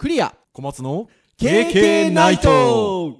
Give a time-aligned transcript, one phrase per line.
[0.00, 0.34] クリア。
[0.54, 3.18] 小松の KK ナイト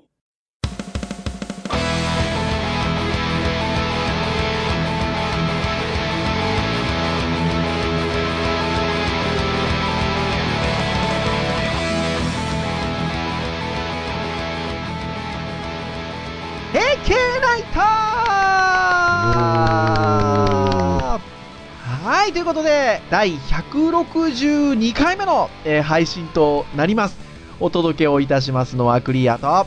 [22.31, 27.19] はい、ということで、第162回目の、えー配信となります。
[27.59, 29.67] お届けをいたしますのはクリアと、は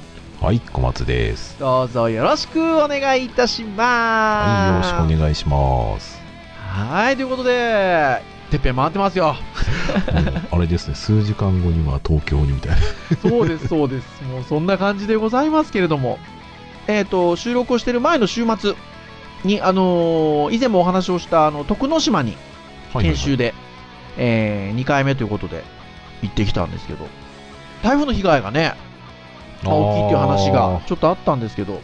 [0.54, 1.59] い、小松です。
[1.59, 4.94] どうぞよろしくお願いいたしはい、よます。
[4.94, 6.21] ろしくお願いします。
[6.57, 9.26] はい、ということで、てっぺん回ってますよ。
[9.26, 12.77] もうあれですね、数時間後には東京にみたいな。
[13.30, 14.23] そうです、そうです。
[14.23, 16.18] もうそんな感じでございますけれども、
[16.88, 18.76] えっ、と、収録をしている前の週末
[19.43, 22.52] に、あのー以前もお話をした、あの、徳之島にはい
[23.02, 23.53] 研修で、
[24.17, 25.63] え2回目ということで
[26.21, 27.07] 行ってきたんですけど、
[27.81, 28.75] 台風の被害がね、
[29.63, 31.81] まあ大きいっていう話がちょっとあったんですけど、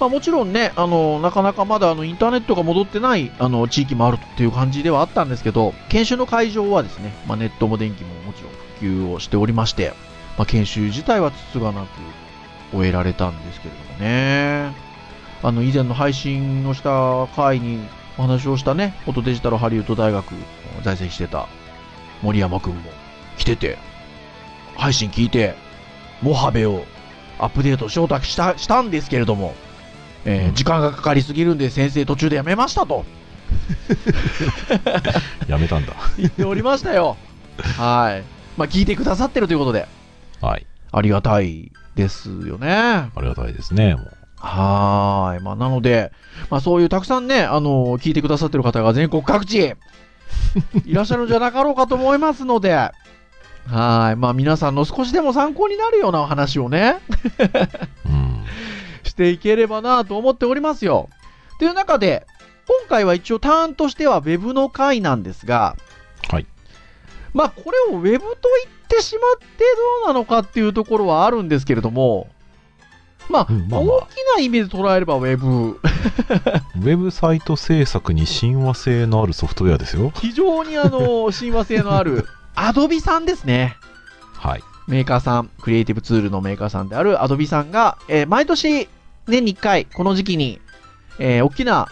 [0.00, 9.92] まあ、もちろんね、あのなかなかまだあのインターネットが戻ってないあの地域もあるっていう感じではあったんですけど、研修の会場はですね、まあ、ネットも電気ももちろん普及をしておりまして、
[10.38, 11.88] まあ、研修自体はつつがなく
[12.72, 14.72] 終えられたんですけれどもね、
[15.42, 17.86] あの以前の配信をした回に
[18.20, 20.34] お話をしたね、元デジタルハリウッド大学
[20.82, 21.48] 在籍してた
[22.20, 22.90] 森山くんも
[23.38, 23.78] 来てて、
[24.76, 25.54] 配信聞いて、
[26.20, 26.84] モハベを
[27.38, 29.54] アップデートしようとしたしたんですけれども、
[30.26, 33.06] えーうん時間がかかりすぎるんで先生途中でやめましたと
[35.48, 35.94] やめたんだ。
[36.18, 37.16] 言っておりましたよ。
[37.78, 38.24] はい。
[38.58, 39.88] まあ聞いてくださってるということで、
[40.42, 42.70] はい、ありがたいですよね。
[42.70, 43.94] ありがたいですね。
[43.94, 45.42] もうはーい。
[45.42, 46.12] まあ、なので、
[46.48, 49.74] まあ、そういうたくさんね、あの聞いてくださってる方が全国各地、
[50.84, 54.16] いらっしゃるんじゃなかろうかと思いますので、はーい。
[54.16, 57.00] まあ、皆さんの少しでも参考になるようなお話をね、
[58.06, 58.44] うん。
[59.04, 61.10] していければなと思っておりますよ。
[61.58, 62.26] という中で、
[62.66, 65.76] 今回は一応ターンとしては Web の回なんですが、
[66.30, 66.46] はい。
[67.34, 68.26] まあ、これを Web と
[68.64, 69.64] 言ってしまって
[70.04, 72.28] どうなのかっていうところはあるんですけれども、
[73.30, 75.46] まあ、うんまあまあ大きな意味で捉えれば Web。
[75.46, 80.12] ウェブサイト制作に親和性のあるソフトウェアですよ。
[80.16, 82.26] 非常にあの、 親和性のある
[82.56, 83.76] Adobe さんですね。
[84.34, 84.62] はい。
[84.88, 88.88] メーカーさん、クリエイティブツールのメーカーさんである Adobe さんが、えー毎年
[89.26, 90.60] 年に1回、この時期に、
[91.18, 91.86] えー大きな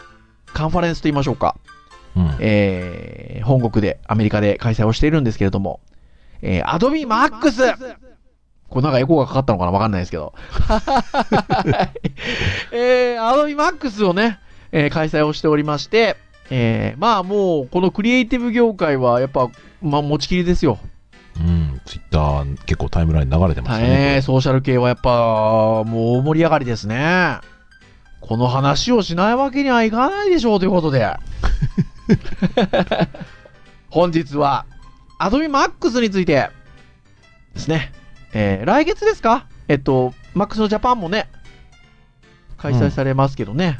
[0.53, 1.55] カンファレンスと言いましょうか、
[2.17, 2.37] うん。
[2.41, 5.81] えー本国で、アメリカで開催をしているんですけれども、
[6.43, 8.08] えー、Adobe Max!
[8.69, 10.35] これなんかエコーがかかったのかなわかんないですけど。
[12.73, 14.39] えー、Adobe Max をね、
[14.73, 16.17] えー開催をしておりまして、
[16.51, 19.49] えーまあもう、このクリエイティブ業界はやっぱ、
[19.81, 20.79] まあ持ちきりですよ。
[21.39, 21.81] うん。
[21.87, 24.23] ツイッター結構タイムライン流れてましたえねー。
[24.23, 27.39] ソーシャル系はやっぱ、もう大盛り上がりですね。
[28.21, 31.09] この話をしないわけにはいかないでしょうということで。
[33.89, 34.67] 本日は、
[35.19, 36.51] Adobe Max について
[37.55, 37.93] ですね。
[38.41, 39.47] えー来月ですか？
[39.67, 41.29] えっと、Max のジャパンもね、
[42.57, 43.79] 開催されますけどね。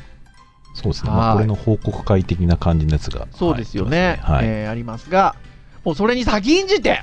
[0.75, 1.11] そうですね。
[1.11, 3.29] はいまあ、これの報告会的な感じのやつが。
[3.31, 4.19] そうですよね。
[4.23, 4.47] はい。
[4.47, 5.37] えーありますが、
[5.85, 7.03] もうそれに先んじて、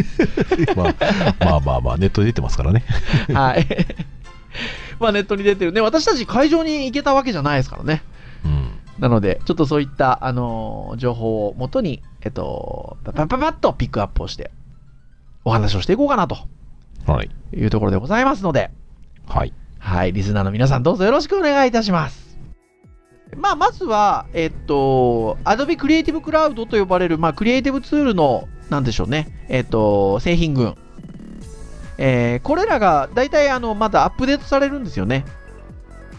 [0.74, 0.94] まあ、
[1.44, 2.82] まあまあまあ、ネットで出てますからね。
[3.32, 3.66] はい。
[4.98, 5.80] まあネットに出てるね。
[5.82, 8.02] 私たち会場に行けたわけじゃないですからね。
[8.44, 8.70] うん。
[8.98, 14.50] なので、ちょっとそういった、あのー情報をもとに、えっと、パパパパッとピックアップをして、
[15.44, 16.36] お話をしていこうかなと
[17.06, 17.30] はい。
[17.54, 18.70] いうところでございますので、
[19.26, 19.52] はい。
[19.78, 22.38] はい、リスナーの皆さんどうぞよろしくお願いいたします。
[23.36, 30.76] まあ、まずは、えっと、Adobe Creative Cloud と呼ばれる、まあ、クリエイティブツールの、なんでしょうね、えっと、製品群。
[31.98, 35.24] えーこれらが大体あのまだアップデートされるんですよね。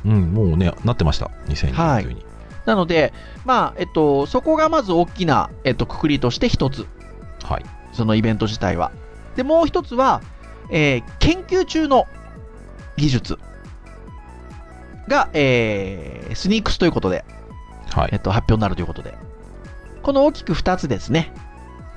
[0.05, 1.31] うん、もうね、なってました。
[1.47, 2.25] 2029に。
[2.65, 3.13] なので、
[3.45, 6.85] まあ、えっと、そこがまず大きな、えっと、くくりとして一つ。
[7.43, 7.65] はい。
[7.93, 8.91] そのイベント自体は。
[9.39, 10.21] で、もう一つは、
[10.69, 12.07] えー研究中の
[12.97, 13.39] 技術
[15.07, 17.23] が、えースニークスということで、
[17.89, 18.19] はいえっ。
[18.19, 19.17] と、発表になるということで。
[20.03, 21.31] この大きく二つですね。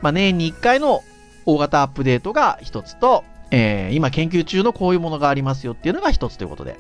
[0.03, 1.03] まあ、年に一回の
[1.45, 6.79] 大型アップデートが一つと、えー今研究中のこういうものがありますよっていうのが一つということで。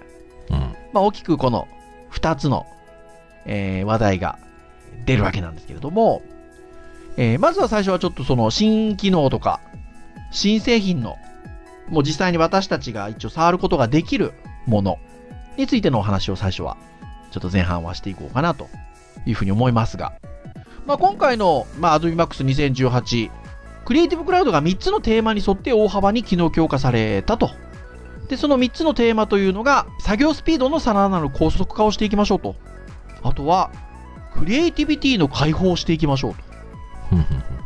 [0.51, 0.59] うん。
[0.93, 1.67] まあ、大きくこの
[2.13, 2.67] 2つの、
[3.47, 4.39] えー話題が
[5.07, 6.23] 出るわけなんですけれども、
[7.17, 9.59] えーまずは最初はちょっとその新機能とか、
[10.33, 11.17] 新製品の、
[11.89, 14.33] もう実際に私たちが一応触ることができる
[14.67, 14.99] もの
[15.57, 16.77] についてのお話を最初は、
[17.31, 18.69] ちょっと前半はしていこうかなと
[19.27, 20.15] いうふうに思いますが、
[20.87, 23.31] まあ、今回の、まあ、Adobe Max 2018、
[23.85, 27.51] クリエイティブクラウドが3つのテーマに沿って大幅に機能強化されたと。
[28.29, 32.57] で、その3つのテーマというのが、作業スピードのさらなる高速化をしていきましょうと。
[33.23, 33.71] あとは、
[34.35, 36.43] クリエイティビティの解放をしていきましょうと。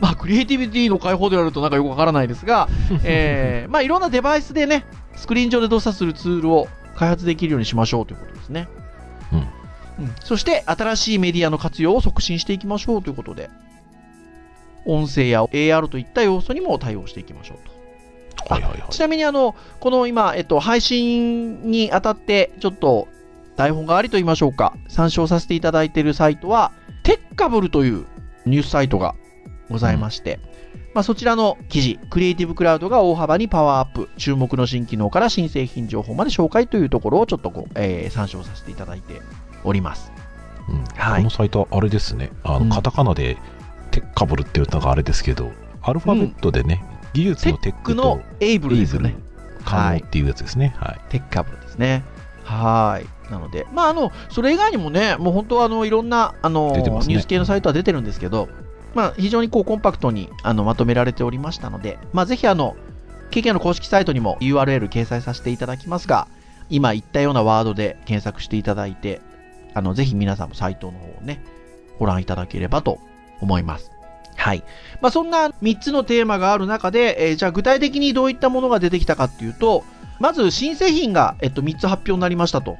[0.00, 2.68] まあ、クリエイティビティの解放であるとなんかよくわからないですが、
[3.02, 4.84] えー、まあ、いろんなデバイスでね、
[5.16, 8.68] スクリーン上で動作するツールを開発できるようにしましょうということですね。
[9.32, 13.50] うんうんそして、新しいメディアの活用を促進していきましょうということで、
[14.86, 18.54] 音声や AR といった要素にも対応していきましょうと。
[18.54, 18.90] はいはいはい。
[18.90, 23.08] ちなみにあの、この今、えっと、配信にあたって、ちょっと
[23.56, 26.70] 台本がありと言いましょうか、参照させていただいているサイトは、
[27.02, 28.06] テッカブルという
[28.46, 29.16] ニュースサイトが
[29.70, 30.40] ございまして、
[30.94, 39.20] まあ、そちらの記事、クリエイティブクラウドが大幅にパワーアップ、注目の新機能から新製品情報まで紹介というところをちょっとこう、えー参照させていただいて
[39.64, 40.12] おります。
[40.68, 43.38] うんはいこのサイトはあれですね、あのうんカタカナで
[43.90, 45.50] テッカブルって言ったのがあれですけど、
[45.82, 49.16] アルファベットでね、技術テのテックのとエイブルですよね。
[49.64, 50.74] 可能っていうやつですね。
[50.78, 51.00] はい。
[51.10, 52.02] テッカブルですね。
[52.44, 53.30] はーい。
[53.30, 58.48] なので、まあ、あの、それ以外にもね、もう本当は、あの、いろんな、あの、ねニュース系のサイトは出てるんですけど、
[58.94, 62.76] まあ、非常にこう、コンパクトに、あの、まとめられておりましたので、まあ、ぜひ、あの、
[63.30, 66.28] KK の公式サイトにも URL 掲載させていただきますが、
[66.70, 69.20] 今言ったようなワードで検索していただいて、
[69.74, 71.42] あの、ぜひ皆さんもサイトの方をね、
[71.98, 72.98] ご覧いただければと
[73.40, 73.90] 思います。
[74.36, 74.62] はい。
[75.00, 79.84] まあ、そんな3つのテーマがある中で、えーじゃあ具体的にどういったものが出てきたかっていうと、
[80.20, 82.76] まず新製品が、えっと、3つ発表になりましたと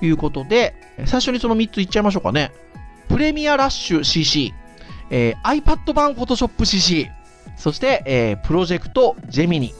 [0.00, 0.74] いうことで、
[1.06, 2.52] 最初にその3ついっちゃいましょうかね。
[3.08, 4.54] プレミアラッシュ CC、
[5.10, 7.10] えー iPad 版 Photoshop CC、
[7.56, 9.74] そして、えープロジェクトジェミニ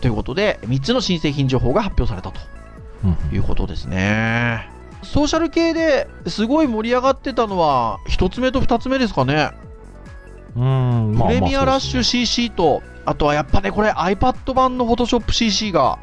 [0.00, 2.40] ということで、3つの新製品情報が発表されたと
[3.04, 4.68] うんいうことですね。
[5.02, 9.50] ソーシャル系ですごい盛り上がってたのは、1つ目と2つ目ですかね。
[10.56, 15.98] うん、まあプレミアラッシュ CC と、あとはやっぱね、これ iPad 版の Photoshop CC が、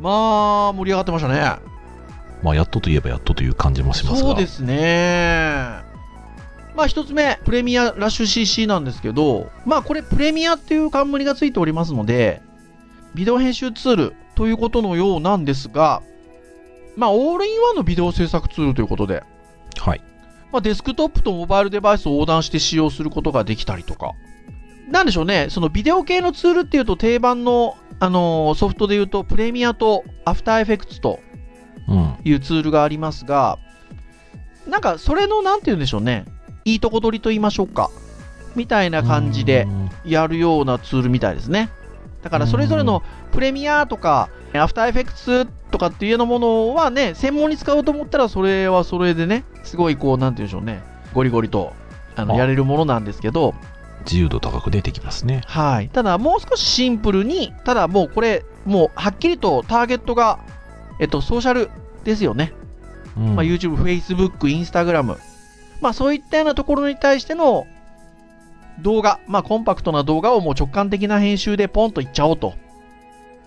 [0.00, 1.70] まあ、盛り上がってましたね。
[2.42, 4.30] まあ、やっとといえばやっとという感じもしますが。
[4.30, 5.89] そうですね。
[6.74, 12.42] まあ、一つ目、プレミアラッシュ CC なんですけど、まあ、これプレミアっていう冠がついておりますので、
[13.14, 16.02] ビデオ編集ツールということのようなんですが、
[16.96, 19.22] まあ、オールインワンのビデオ制作ツールということで、
[19.78, 20.00] はい。
[20.52, 24.12] まあ、デスクトップとモバイルデバイスを横断して使用することができたりとか。
[24.88, 31.20] なんでしょうね、そのビデオ系のツールっていうと定番の、あのーソフトで言うとプレミアとアフターエフェクツと
[31.88, 32.14] うん。
[32.24, 33.58] いうツールがありますが、
[34.68, 36.24] なんかそれのなんて言うんでしょうね、
[36.64, 37.90] いいとこ取りと言いましょうか、
[38.54, 41.70] みたいな感じでうんやるようなツールみたいですね。
[42.22, 43.02] だからそれぞれの
[43.32, 50.82] プレミアとか、アフターエフェクツとかっていうようなものはね、専門に使おうと思ったら、それはそれでね、すごいこう、なんて言うんでしょうね、
[51.14, 51.72] ゴリゴリと
[52.16, 53.54] あのあやれるものなんですけど、
[54.04, 55.42] 自由度高く出てきますね。
[55.46, 55.88] はい。
[55.88, 60.38] ただ、もう少しシンプルに、ただもうこれ、もうはっきりとターゲットが、
[60.98, 61.70] えっと、ソーシャル
[62.04, 62.52] ですよね。
[63.16, 65.16] うんまあ、YouTube、Facebook、Instagram、
[65.80, 67.66] まあ、そういったようなところに対しての
[68.80, 72.54] 動画、まあ、コンパクトな動画をもう直感的な編集でポンといっちゃおうと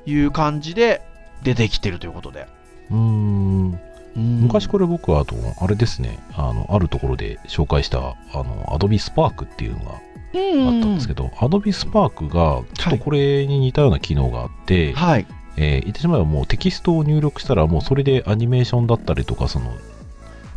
[0.05, 1.01] いう感じで
[1.43, 2.47] 出てきてるということで。
[2.91, 3.79] うん。
[4.15, 8.03] 昔れ、これ僕はあと、あれですね、あの、あるところで紹介した、あ
[8.35, 9.99] の、Adobe Spark っていうのがあっ
[10.33, 15.25] たんですけど、ど、Adobe Spark が、ちょっとこれに似たような機能があって、はい。
[15.55, 19.71] えー言ってしまえばもうテキストを入力したら、もうそれでアニメーションだったりとか、その、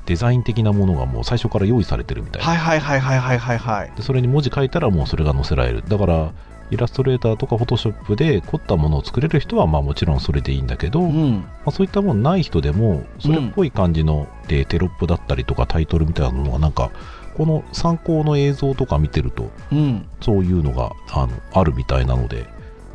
[0.07, 2.49] デザイン的なものがもう最初から用意されてるみたいな。
[2.49, 3.93] はいはいはいはいはいはいはい。
[3.97, 5.85] でそれに文字書いたらもうそれが載せられる。
[5.87, 6.33] だから、
[6.71, 11.45] イラストレーターとかフォトショップで凝ったものを作れる人はまあもちろんそれでいいんだけど、まうん。
[11.65, 16.91] あ、そういったものない人でもそれっぽい感じの、でテロップだったりとかタイトルみたいなのがなんか
[17.37, 20.09] この参考の映像とか見てるとうん。
[20.21, 22.47] そういうのがあのあるみたいなので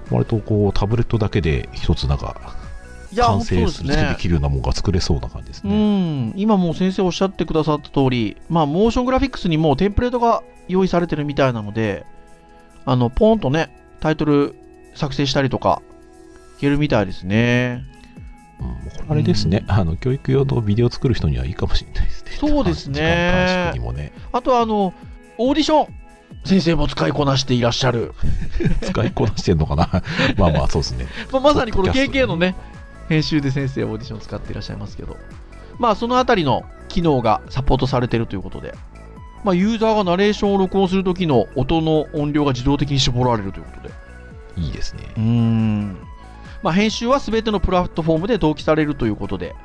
[0.10, 2.56] 割とこうタブレットだけで一つなんか
[3.18, 4.16] 完成でするで。
[4.20, 6.30] きるようなものが作れそうな感じですうね。
[6.30, 12.06] ん、今もう先生おっしゃってくださった通り、まあ、モーショングラフィックスにもうテンプレートが用意されてるみたいなので、
[12.86, 14.56] あの、ポーンとね、タイトル
[14.96, 15.82] 作成したりとか、
[16.58, 17.84] いけるみたいですね。
[18.60, 22.32] うんこれあれですね、あの教育用のビデオ作る人にはいいかもしれないですね。
[22.40, 24.12] そうですね時間短縮にもね。
[24.32, 24.94] あとは、あの、
[25.38, 26.02] オーディション、
[26.44, 28.14] 先生も使いこなしていらっしゃる。
[28.82, 29.90] 使いこなしてんのかな
[30.38, 31.08] まあまあそうですね。
[31.32, 32.56] まあ、まさにこの KK のね、
[33.12, 35.18] 編集で先生オーディションを使っていらっしゃいますけど、
[35.80, 38.74] まあ、そのあたりの機能がサポートされているということで、
[39.44, 43.94] まあ、ユーザーがナレーションを録音するときの音の音量が自動的に絞られるということで、
[44.56, 45.04] いいですね。
[45.18, 45.98] うーん。
[46.64, 49.56] まあ、編集は全てのプラットフォームで同期されるということで、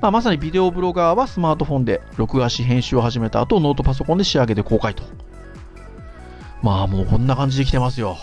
[0.00, 5.02] まあ、まさにビデオブロガーはスマートフォンで録画し編集を始めた後、ノートパソコンで仕上げて公開と。
[6.62, 8.16] まあもうこんな感じで来てますよ。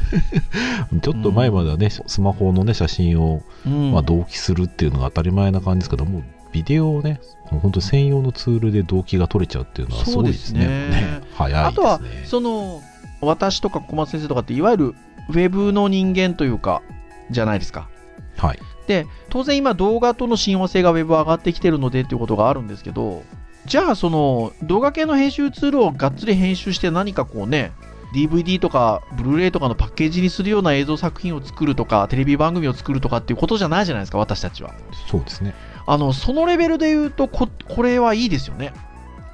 [1.02, 10.60] ちょっと前まではね、スマホのね、写真を、うんまあ、同期するっていうのが当たり前な感じですけども、ビデオをね、もう本当に専用のツールで同期が取れちゃうっていうのはすごいですね。
[10.60, 11.82] そうですね早いですね。
[11.82, 12.82] あとは、その、
[13.20, 14.94] 私とか小松先生とかって、いわゆる
[15.28, 16.82] ウェブの人間というか、
[17.30, 17.88] じゃないですか。
[18.36, 18.58] はい。
[18.86, 23.22] で、当然今動画との親和性がウェブ上がってきてるのでっていうことがあるんですけど、
[23.66, 27.72] じゃあその動画系の編集ツールをがっつり編集して何かこうね、
[28.12, 34.74] DVD とかブルーレイとかのパッケージにするような映像作品を作るとか、テレビ番組を作るとかっていうことじゃないじゃないですか、私たちは。
[35.10, 35.54] そうですね。
[35.86, 38.72] あの、そのレベルで言うとこ、これはいいですよね。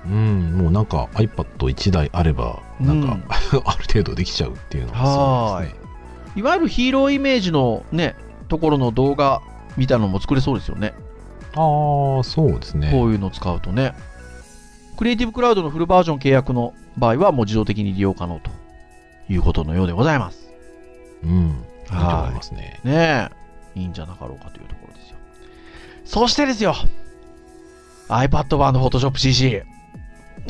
[0.06, 3.24] うん、もうなんか iPad1 台あれば、なんか、うん
[3.64, 5.84] ある程度できちゃうっていうのはすごいですね。
[6.36, 8.16] いわゆるヒーローイメージのね、
[8.48, 9.40] ところの動画
[9.76, 10.92] みたいなのも作れそうですよね。
[11.54, 12.90] ああ、そうですね。
[12.90, 13.94] こういうのを使うとね。
[14.96, 18.50] クリエイティブクラウドのフルバージョン契約の場合はもう自動的に利用可能と
[19.28, 20.52] いうことのようでございます。
[21.22, 21.64] うん。
[21.84, 22.80] いいと思いますね。
[22.84, 23.30] ね
[23.74, 23.80] え。
[23.80, 25.16] いいんじゃなかろうかというところですよ。
[26.04, 26.74] そしてですよ。
[28.08, 29.62] iPad 版の Photoshop CC。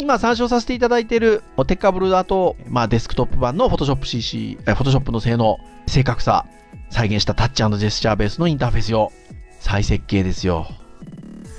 [0.00, 6.46] 今参照させていただいているテッカブルだと、まあ、デスクトップ版の Photoshop CC、え Photoshop の性能、正確さ、
[6.90, 9.12] 再現したタッチジェスチャーベースのインターフェース用。
[9.60, 10.66] 再設計ですよ。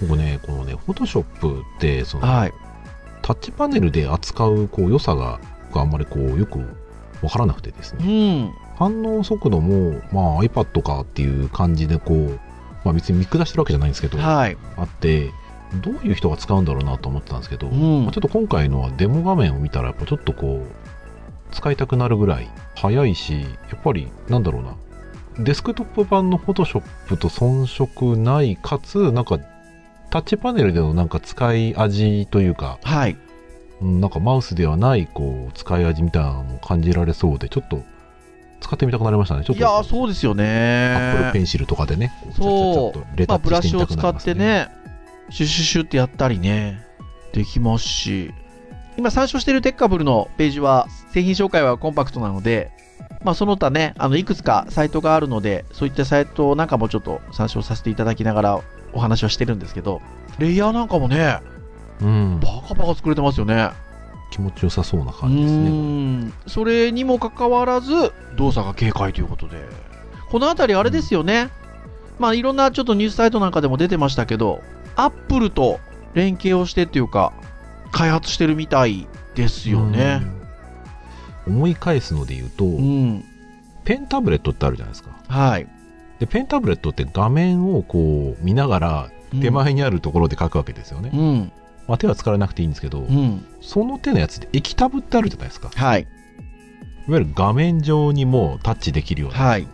[0.02, 2.54] 僕ね、このね、Photoshop って、その、はい。
[3.22, 6.60] タッチパネルで扱うこう良さが僕あんまりこうよく
[7.22, 8.54] わからなくてですうねん。
[8.78, 12.40] 反応速度も、まあ、iPad かっていう感じでこう、
[12.84, 14.58] まあ、別に見下してるわけじゃないんですけど、はい。
[14.78, 15.32] あって
[15.82, 24.76] どういう人が使うんだろうなと思ってたんですけど、うんまあちょっと今回のはデモ画面を見たらやっぱちょっとこう使いたくなるぐらい早いしやっぱりなんだろうな
[25.44, 26.84] デスクトップ版の Photoshop
[27.18, 29.40] と遜色ないかつなんか
[30.10, 33.18] タッチパネルでのなんか使い味というかはい。
[33.82, 37.84] うんなんかマウスではないこう使い味みたいなのも感じられそうでちょっと
[38.62, 39.44] 使ってみたくなりましたね。
[39.44, 40.96] ちょっといやー、そうですよね。
[40.96, 44.70] アップルペンシルとかでねこそうレタまあ、ブラッチしてみシを使ったくなりますてね、
[45.30, 46.84] シュッシュッシュってやったりね、
[47.34, 48.34] できますし、
[48.98, 52.72] 今参照しているテッカブルのページは、製品紹介はコンパクトなので、
[53.24, 58.62] まあ、その他ね、あのいくつかサイトがあるので、そういったサイトなんかもちょっと参照させていただきながら
[58.94, 60.02] お話はしてるんですけど、
[60.40, 61.40] レイヤーなんかもね、
[62.02, 62.40] うん。
[62.40, 63.70] バカバカ作れてますよね。
[64.32, 66.32] 気持ちよさそうなう感じですね。
[66.48, 69.66] それにもかかわらず動作が軽快ということで。
[70.30, 71.50] この辺りあれですよね、
[72.20, 74.62] まあいろんなちょっとニュースサイトなんかでも出てましたけど
[74.96, 75.80] アップルと
[76.14, 77.32] 連携をしてっていうか
[77.92, 80.22] 開発してるみたいですよね。
[81.48, 81.56] うん。
[81.58, 83.24] 思い返すので言うと、うん、
[83.86, 85.12] ペンタブレットってあるじゃないですか。
[85.28, 85.68] はい。
[86.20, 89.10] でペンタブレットって画面をこう見ながら
[89.42, 91.52] 手前にあるところで書くわけですよね、うん
[91.88, 93.46] まあ、手は使わなくていいんですけど、うん。
[93.62, 95.70] その手のやつで液タブってあるじゃないですか。
[95.74, 96.08] いはい。
[97.08, 99.62] わゆる画面上にもタッチできるような、はい。
[99.62, 99.72] 言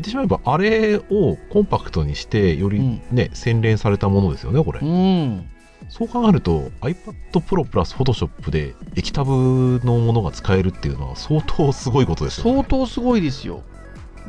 [0.00, 3.02] ってしまえばあれをコンパクトにしてよりうん。
[3.10, 5.48] ね、洗練されたものですよねこれ、うん。
[5.88, 12.52] そう考えると iPad Pro プラス Photoshop で液タブのものが使えるっていうのは相当すごいことですよね。
[12.52, 13.62] 相当すごいですよ。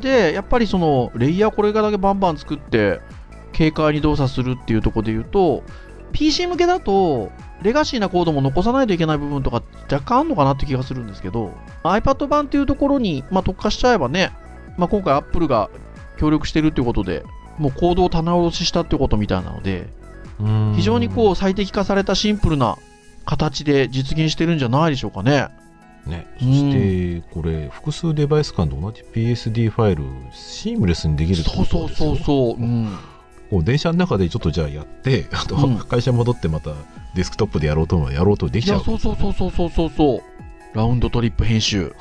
[0.00, 3.00] でやっぱりそのレイヤーこれだけバンバン作って
[3.56, 5.62] 軽快に動作するっていうところで言うと
[6.14, 7.30] PC 向けだと
[7.62, 11.52] レガシーなコードも残さないといけない部分とか若干あるのかなって気がするんですけど
[11.82, 14.32] iPad 版っていうところに、まあ、特化しちゃえばね、
[14.78, 15.70] まあ、今回 Apple が
[16.16, 17.24] 協力してるっていうことで
[17.58, 19.88] もうコードを棚卸ししたってことみたいなので
[20.76, 22.78] 非常にこう最適化されたシンプルな
[23.24, 25.48] 形で実現してるんじゃないでしょうかね。
[26.06, 26.26] うね。
[26.38, 32.16] そしてこれ複数デバイス間と同じ PSD ファイルシームレスにできるってそうそうことですよ。
[32.16, 32.62] そうそう。
[32.62, 32.98] うん
[33.54, 35.78] こう電車の中でちょっとじゃあやってあとうん。
[35.78, 36.72] 会社戻ってまた
[37.14, 38.84] デスクトップでやろうと思えばやろうとできいやちゃう。
[38.84, 40.76] そうそうそうそうそうそうそう。
[40.76, 41.94] ラウンドトリップ編集。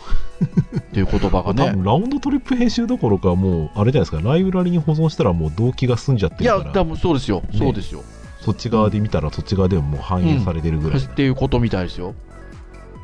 [0.77, 4.27] っていう言葉が多ね 分ラウンドトリップ編集どころかもうあれじゃないですか。
[4.27, 7.49] ライブラリに保存したらもう動機が済んじゃっていやるから多分そうですよ、ね。
[7.53, 8.01] そうですよ。
[8.41, 12.15] そっち側で見たらそっち側でももう反映されてるぐらい、っていうことみたいですよ。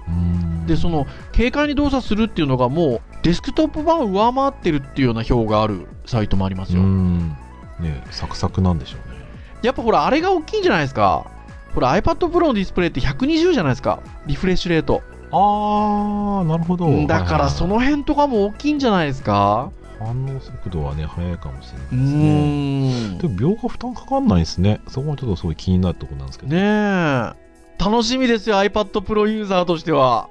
[0.08, 0.66] うん。
[0.66, 7.36] でその軽快に動作するっていうのがもうデスクトップ版を上回ってるっていうような表があるサイトもありますよ、うん
[7.80, 9.20] ねサクサクなんでしょうね。
[9.62, 11.26] やっぱほらあれが大きいんじゃないですか。
[11.74, 14.02] ほら iPad Pro のディスプレイって120じゃないですか。
[14.26, 15.02] リフレッシュレート。
[15.32, 16.86] ああなるほど。
[16.88, 19.72] うんだからそのの辺とかも大きいんじゃないですか。
[20.00, 23.18] 反応速度はね速いかもしれなういですね。
[23.20, 24.82] でも秒が負担かかんないですね。
[24.88, 26.52] そこはちょっとすごい気になるところなんですけど。
[26.52, 27.50] ねえ。
[27.80, 30.30] 楽しみですよ iPad Pro ユーザーとしては。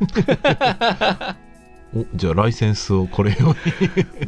[1.96, 3.56] おじゃあライセンスをこれをね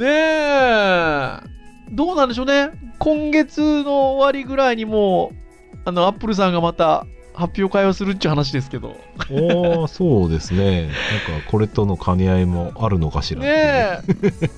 [0.00, 1.55] え
[1.90, 5.32] どうなんでしょうね今月の終わりぐらいにも
[5.74, 8.96] うあのアップルさんがまた発表会をするっていう話ですけど。
[9.30, 14.00] おーそうですねなんかこれとの兼ね合いもあるのかしらねえ。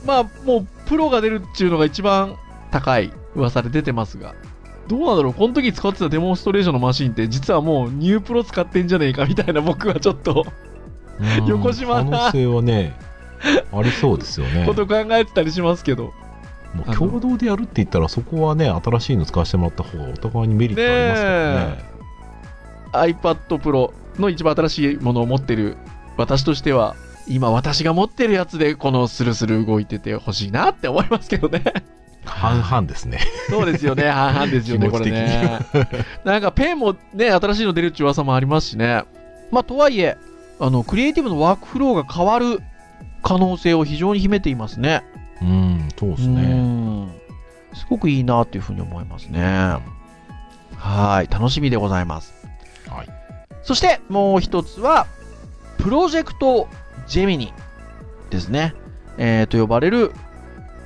[0.06, 2.36] まあ、もう、プロが出るっていうのが一番
[2.70, 4.34] 高い噂で出てますが。
[4.86, 10.46] どうなんだろうこの時使ってたデモンストレーションのマシンって実はもうニュープロ使ってんじゃねえかみたいな僕はちょっと
[11.20, 12.96] うん横島な可能性はね
[13.70, 16.10] ありそうですよね こと考えてたりしますけど。
[16.74, 25.76] もう共同でやるって言ったらそこはね新しいの使わせてもらった方がお互いにメリットありますからね iPad Pro の一番新しいものを持ってる
[26.18, 26.96] 私としては、
[27.28, 31.62] 今私が持ってるやつでこのスルスル動いててほしいなって思いますけどね。
[32.24, 34.10] 半々ですねそうですよね。
[34.10, 35.60] 半々ですよね、 これね。
[36.24, 39.04] なんかペンもね、新しいの出るって噂もありますしね。
[39.50, 40.16] まあ、とはいえ、
[40.58, 42.60] あの、クリエイティブのワークフローが変わる
[43.22, 45.04] 可能性を非常に秘めていますね。
[45.42, 47.12] うんそうですうねん
[47.74, 49.76] すごくいいなっていうふうに思いますね。
[50.76, 51.32] はい。
[51.32, 52.34] 楽しみでございます。
[52.88, 53.08] はい
[53.62, 55.06] そして、もう一つは、
[55.76, 56.68] プロジェクト
[57.06, 57.52] ジェミニ
[58.30, 58.74] ですね。
[59.18, 60.12] えーと呼ばれる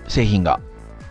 [0.09, 0.61] 製品が、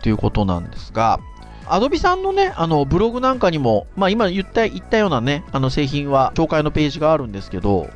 [0.02, 1.20] ということなんですが、
[1.66, 7.88] アドビさんのね、あの、ブログなんかにも、まあ今言った、言ったようなね、あの製品は紹介のページがあるんですけど、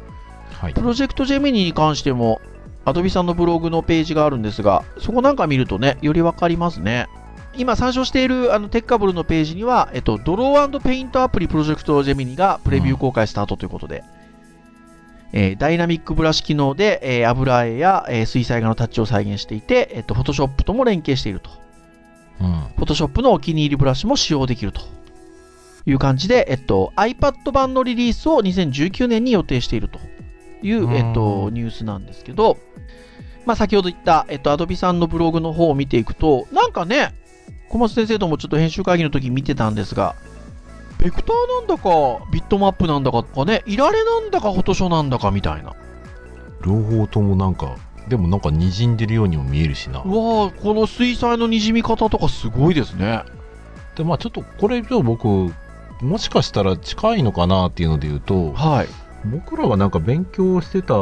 [0.52, 2.40] はいプロジェクトジェミニに関しても、
[2.86, 7.08] アドビさんのブログのページがあるんですが、そこなんか見るとね、よりわかりますね。
[7.58, 14.04] 今参照しているあのテッカブルのページには、えっと、ドローペイントアプリプロジェクトジェミニがプレビュー公開スタートということで、
[15.32, 21.50] えーダイナミックブラシ機能で、えー油絵や、えー水彩画のタッチを再現していて、えっと、フォトショップとも連携していると。
[22.40, 24.82] うんフォトショップのお気に入りブラシも使用できると
[25.86, 29.98] いう感じで、えっと、iPad 版のリリースを2019年に予定していると
[30.62, 32.58] いう、うんえっと、ニュースなんですけど、
[33.46, 37.14] まあ、先ほど言った、えっと、Adobe さんのブログの方を見ていくと、なんかね、
[37.68, 40.14] 小松先生ともちょっと編集会議の時見てたんですが、
[40.98, 45.74] ベクターなんだか、ビットマップなんだかとかね、いられなんだか、フォトショなんだかみたいな。
[46.66, 47.76] 両方ともなんか
[48.08, 53.22] でもなんか滲んでるようにも見えるしなうわーこの水彩の滲み方とかすごいですね。
[53.96, 55.26] でまあちょっとこれち僕
[56.00, 58.88] もしかしたら近いのかなっていうので言うとはい。
[59.24, 60.94] 僕らがなんか勉強してた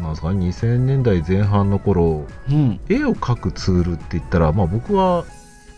[0.00, 2.80] なんですかね2000年代前半の頃うん。
[2.88, 5.24] 絵を描くツールって言ったらまあ僕は、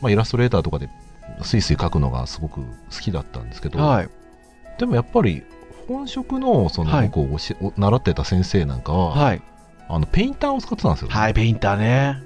[0.01, 0.89] まあ、イラストレーターとかで
[1.43, 2.67] スイスイ描くのがすごく好
[3.01, 4.09] きだったんですけど、はい。
[4.79, 5.43] でもやっぱり
[5.89, 9.43] 本職のそのはい僕を教習ってた先生なんかは、はい。
[9.89, 12.23] あのペインターを使ってたんですよ、はい、ペインターね。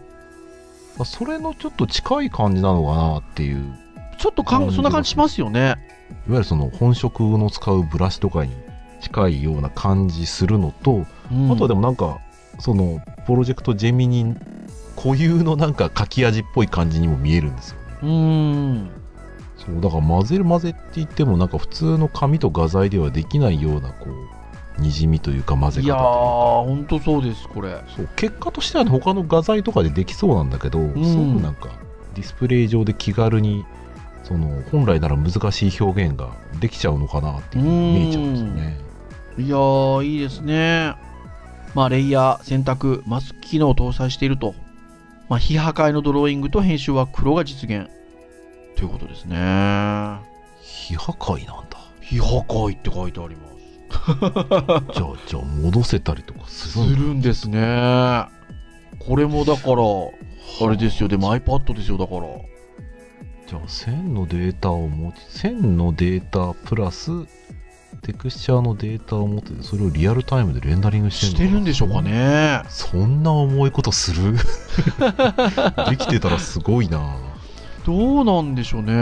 [0.96, 3.74] まあそれのちょっと近い感じなのかなっていう
[4.18, 5.60] ちょっとかんそんな感じしますよね。
[5.60, 5.76] いわ
[6.28, 8.52] ゆるその本職の使うブラシとかに
[9.06, 12.18] 近いような感じするのと、うんあとはでもなんか
[12.58, 14.36] そのプロジェクトジェミニ
[14.96, 18.90] 固有のなんか書き味っぽい感じにも見えるんですよねうーん。
[19.56, 24.06] そうだから混ぜる混ぜって言ってもなんか普通の紙と画材ではできないようなこ
[24.78, 27.82] うにじみというか混ぜ方というかいやー、ほんとそうです、これ。
[27.96, 31.02] そう結果としてはね他の画材とかでできそうなんだけど、すごく
[31.42, 31.70] なんか
[32.14, 33.64] ディスプレイ上で気軽に
[34.22, 38.85] その本来なら難しい表現ができちゃうのかなっていうふうに見えちゃうんですよね。
[39.38, 40.94] いやー、いいですね。
[41.74, 44.54] まあ、レイヤー、選択、マスク機能を搭載していると。
[45.28, 47.90] まあ、非破壊のドローイングと編集は黒が実現。
[48.76, 49.36] ということですね。
[50.60, 51.78] 非破壊なんだ。
[52.00, 53.56] 非破壊って書いてあります。
[54.94, 58.26] じゃあじゃあ戻せたりとかすするんだるんですね。
[58.98, 59.82] これもだから、
[60.66, 62.22] あれですよ、でも iPad ですよ、だから。
[63.46, 67.10] じゃあ線のデータを持ち線のデータプラス
[68.06, 72.62] テクスチャーのデータを持っててそれをリアルタイムでレンダリングしてるんでしょうかね。
[72.68, 74.34] そんな重いことする？
[75.90, 77.16] できてたらすごいな
[77.84, 78.92] どうなんでしょうね。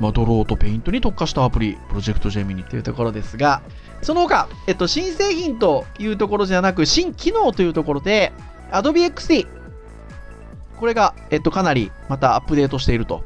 [0.00, 3.60] まあ、ドローとペイントに特化したアプリ、プロジェクトジェミニというところですが、
[4.00, 8.32] その他、えっと、新製品というところじゃなく、新機能というところで、
[8.72, 9.46] Adobe XD。
[10.80, 13.22] これが、えっと、かなりまたアップデートしていると。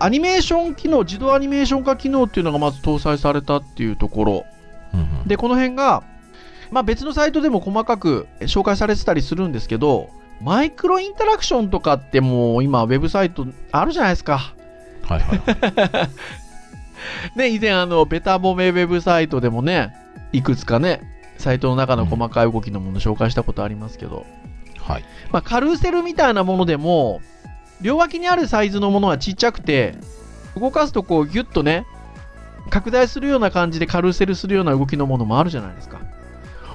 [0.00, 4.46] アニメーション機能、自動アニメーション化機能っていうのがまず搭載されたっていうところ。
[4.94, 5.28] うんうん。
[5.28, 6.02] で、この辺が、
[6.70, 14.54] まあ別のサイトでも細かく紹介されてたりするんですけど、マイクロインタラクションとかってもう今ウェブサイトあるじゃないですか。
[15.02, 16.08] はいはいはい。
[17.38, 19.94] ね、以前あの、ベタ褒めウェブサイトでもね、
[20.32, 21.00] いくつかね、
[21.38, 24.26] サイトの中の細かい動きのもの紹介したことありますけど、
[24.80, 25.04] はい。
[25.30, 27.20] まあカルーセルみたいなものでも、
[27.80, 29.96] 両脇にあるサイズのものはちっちゃくて、
[30.58, 31.86] 動かすとこうギュッとね、
[32.70, 36.00] 拡大するような感じでカルーセルするような動きのものもあるじゃないですか。
[36.00, 36.00] あ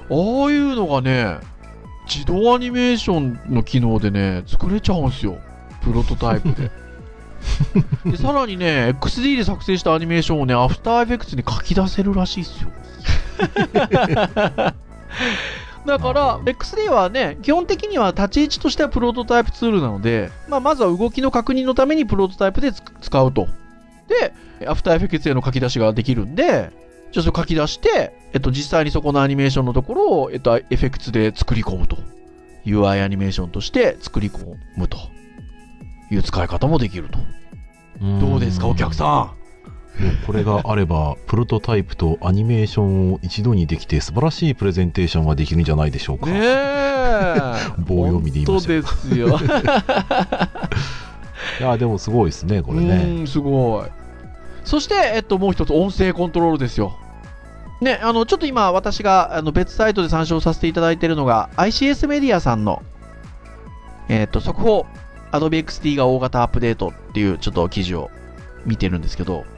[0.08, 0.14] あ
[0.50, 1.38] いうのがね、
[2.06, 5.38] 自動アニメーションの機能でね、作れちゃうんですよ。
[5.82, 6.70] プロトタイプで。
[8.10, 12.70] でさらにね、XD で作成したアニメーションをね、アフターエフェクツに書き出せるらしいっすよ。
[15.86, 23.48] だから、XD はね、基本的には立ち位置としてはプロトタイプツールなので、まあ、まずは動きの確認のためにプロトタイプでつ使うと。
[24.08, 24.32] で、
[24.66, 26.70] アフターエフェクツへの書き出しができるんで、
[27.12, 31.98] じゃあそれ書き出して、えっと、実際にそこのアニメーションのところを、えっと、エフェクツで作り込むと。
[32.64, 34.96] UI アニメーションとして作り込むと
[36.10, 37.18] いう使い方もできると。
[38.20, 39.43] どうですか、お客さん？
[40.26, 47.36] これがあればプロトタイプとアニメーションを一度にできて素晴らしいプレゼンテーションができるんじゃないでしょうか、ねえ。
[47.78, 49.38] 棒読みで言いましたですよ。
[51.60, 54.04] いやでもすごいですねこれねうん、すごい。
[54.64, 56.96] そして、えっと、もう一つ、音声コントロールですよ。
[57.80, 62.82] ね、あの、ちょっと今、私があの別サイトで参照させていただいているのが、ICS メディアさんの、
[64.08, 64.86] えっと、速報、
[65.32, 68.10] Adobe XD が大型アップデートっていう、ちょっと記事を
[68.64, 69.53] 見てるんですけど、え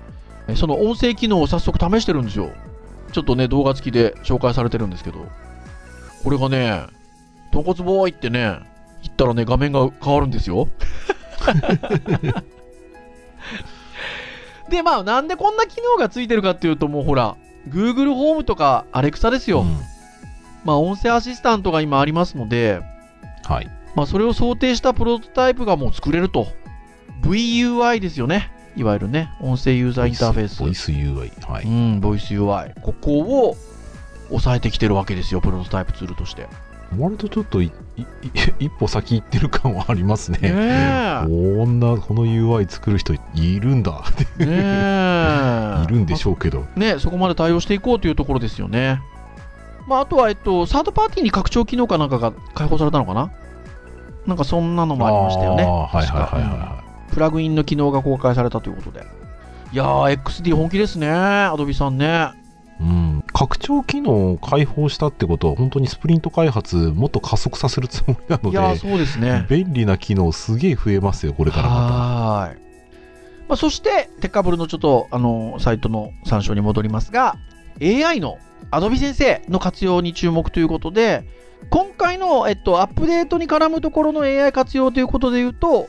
[0.55, 2.51] その音声機能を早速試してるんですよ。
[3.13, 5.27] ちょっとね、動画付きで紹介されてるんですけど、
[6.23, 6.87] これがね、
[7.53, 8.61] 豚骨ボーイってね、
[9.03, 10.69] 言ったらね、画面が変わるんですよ。
[14.69, 17.37] で、まあ、なんでこんな機能がついてるかっていうと、もうほら、
[17.69, 19.63] Google ホームとか Alexa ですよ。
[19.63, 19.81] うん
[20.67, 22.81] まあ、音声アシスタントが今ありますので、
[23.45, 26.49] はいまあ、それを想定したプロトタイプがもう作れると。
[27.23, 28.51] VUI ですよね。
[28.77, 30.63] いわゆるね、音声ユーザーインターフェース。
[30.63, 32.79] ボイス UI はい、うん、ボイス UI。
[32.83, 33.57] ここを
[34.29, 36.47] 抑えてきてるわけですよ、プロトタイプツールとして。
[36.99, 38.07] 割とちょっといいい
[38.61, 41.25] 一歩先行ってる感はありますねねえ。
[41.25, 41.31] こ
[41.67, 43.19] んなこの UI 作る人い
[43.59, 44.23] るんだって。
[44.45, 44.47] い
[45.89, 49.01] るんでしょうけどね、そこまで対応していこうというところですよね。
[49.89, 53.31] まあ、あとは、えっと、サードパーティーに拡張機能かなんかが開放されたのかな？
[54.27, 55.65] なんかそんなのもありましたよね。
[55.65, 59.07] はいはいはいはプラグインの機能が公開されたということで。
[59.73, 62.31] いやー、XD 本気ですね、アドビさんね。
[62.81, 69.47] い、うん、拡張機能を開放したってことは本当にスプリント開発もっと加速させるつもりないのやー、でそうですね。
[69.49, 72.67] 便利な機能すげえ増えますよこれからまはーい。
[73.49, 77.37] まあ、そして、テッカブルのちょっと、あの、サイトの参照に戻りますが、
[77.81, 78.39] AI の
[78.71, 81.25] Adobe 先生の活用に注目ということで、
[81.71, 85.89] 今回の、えっと、アップデートに絡むところの AI 活用ということで言うと、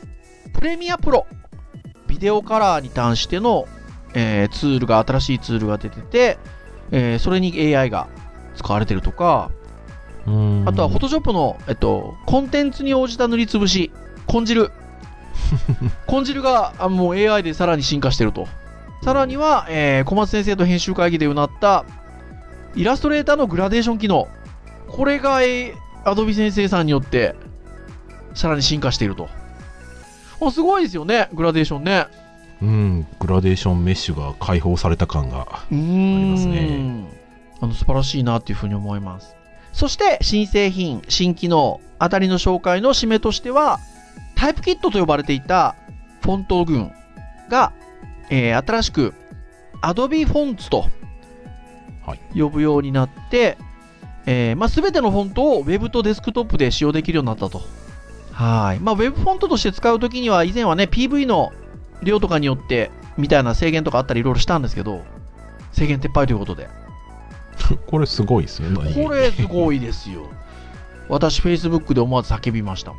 [0.58, 1.24] プレミアプロ、
[2.08, 3.68] ビデオカラーに関しての、
[4.12, 6.36] えーツールが、新しいツールが出てて、
[6.90, 8.08] えーそれに AI が
[8.56, 9.52] 使われてるとか、
[10.26, 13.92] あとは、フォトショップの、えっと、コンテンツに応じた塗りつぶし、
[14.26, 14.72] コン汁。
[16.08, 18.48] コン汁があもう AI でさらに進化してると。
[19.04, 21.84] さらには、えー小松先生と編集会議でうなった、
[22.74, 24.26] イラストレーターのグラデーション機能。
[24.88, 27.36] これが、えー、Adobe 先生さんによって、
[28.34, 29.28] さらに進化していると。
[30.40, 32.06] あすごいですよね、グラデーションね。
[32.60, 35.76] うんグラデーションメッシュが解放された感があり
[36.32, 37.04] ますね
[37.60, 39.36] あの素晴らしいなっていうふうに思います。
[39.72, 43.78] そして、新製品、新機能あたりの紹介の締めとしては、
[44.34, 45.76] タイプキットと呼ばれていた
[46.22, 46.92] フォント群
[47.48, 47.72] が、
[48.30, 49.14] えー新しく
[49.82, 50.86] Adobe Fonts と
[52.04, 53.56] はい呼ぶようになって、
[54.26, 57.62] えーまあ、全てのフォントを Web とデスクトップで使用できるようになったと。
[58.38, 58.80] はい。
[58.80, 61.52] まあ、Web フォントとして使うときには、以前はね、PV の
[62.04, 65.02] 量とかによって、みたいな制限とかあったりいろいろしたんですけど、
[65.72, 66.68] 制限撤廃ということで。
[67.88, 70.28] これすごいですよねこれすごいですよ。
[71.08, 72.92] 私、Facebook で思わず叫びました。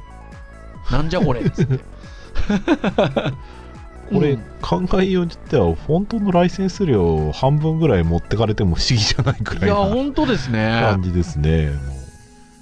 [0.92, 1.80] なんじゃこれっつって。
[4.12, 11.02] これ、うん考えようによってはフォントのライセンス料半分ぐらい持ってかれても不思議じゃないくいや、らいな本当ですね感。
[11.02, 11.70] じですね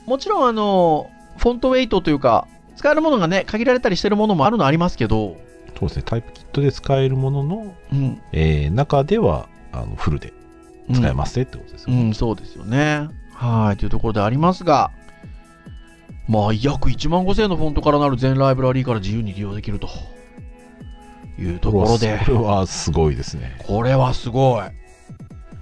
[0.05, 6.03] ももちろん、あの、フォントウェイトというか、使えるものがね、限られたりしてるものもあるのありますけど、うそうですね。
[6.05, 8.21] タイプキットで使えるものの、うん。
[8.31, 10.33] えー中ではあのフルで
[10.93, 13.09] 使えますねってことですよね、うん、そうですよね。
[13.33, 14.91] はい、というところでありますが、
[16.27, 19.89] まあ、約1万5000円のフォントからなる全ライブラリーから自由に利用できると。
[21.39, 23.55] いうところで、これはすごいですね。
[23.59, 24.63] これはすごい。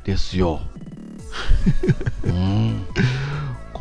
[0.06, 0.62] ですよ。
[2.24, 2.86] うん。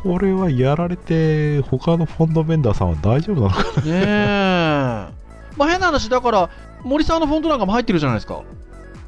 [0.04, 5.24] これはやられて他のフォントベンダーさんは大丈夫なのかねえ。
[5.56, 6.50] まあ変な話、だから、
[6.82, 8.42] 森さんのフォントなんかも入ってるじゃないですか。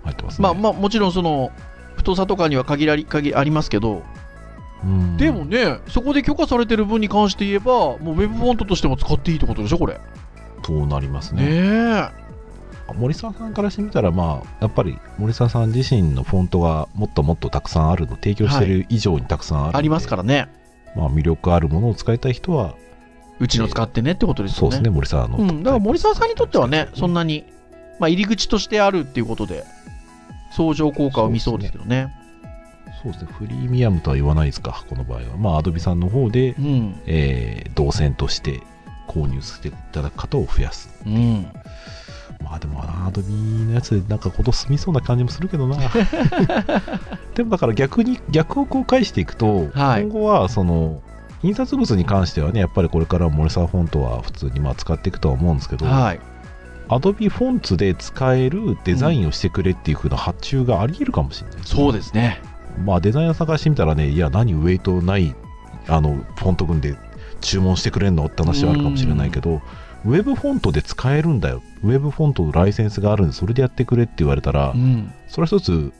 [0.05, 1.51] 入ってますねまあまあもちろんその、
[1.97, 4.03] 太さとかには限らり限ありますけど、
[4.85, 10.01] うんでもね、そこで許可されてる分に関して言えば、もうウェブフォントとしても使っていいってことでしょ、これ。
[10.65, 12.27] そうなりますねねえ。
[12.95, 20.49] 森沢さんからしてみたらまあやっぱり森沢さん自身のフォントがもっともっとたくさんあるの提供してる以上にたくさんあるので、ありますからね。
[20.97, 22.75] まあ、魅力あるものを使いたい人は
[23.39, 24.59] うちの使ってねってことですよね。
[24.61, 27.45] そうですね森沢の、うん、だから森沢さんにとってはね、そんなに
[27.99, 29.65] まあ、入り口としてあるっていうことで、
[30.53, 32.13] 相乗効果を見そうですけどね。
[33.03, 35.37] そうですね、フリーミアムとは言わないですか、この場合は。
[35.37, 37.01] まあ、アドビさんの方で、うん。
[37.07, 38.63] えー動線として
[39.07, 40.89] 購入していただく方を増やす。
[41.05, 41.47] うん。
[42.49, 45.77] まあでもな、アドビのやつでなんかこと済みそうな感じもするけどな。
[47.35, 51.03] でもだから逆に、逆をこう返していくと、はい今後はその、
[51.43, 56.21] 印刷物に関してはね、やっぱりこれからモレサーフォントは普通にまあ使っていくとは思うんですけど、はい。
[56.89, 62.41] アドビフォンツで使えるデザインをしてくれっていう風な発注があり得るかもしれない、そうですね。
[62.85, 65.35] まあデザイナー探してみたらね、いや、何ウェイトない
[65.89, 66.97] あのフォント群で
[67.41, 69.61] 注文してくれんのって話はあるかもしれないけど、
[70.07, 75.13] ウェブフォントで使えるんだよ、ウェブフォントのライセンスがあるんで、それでやってくれって言われたら、うん。
[75.27, 75.93] それは一つ、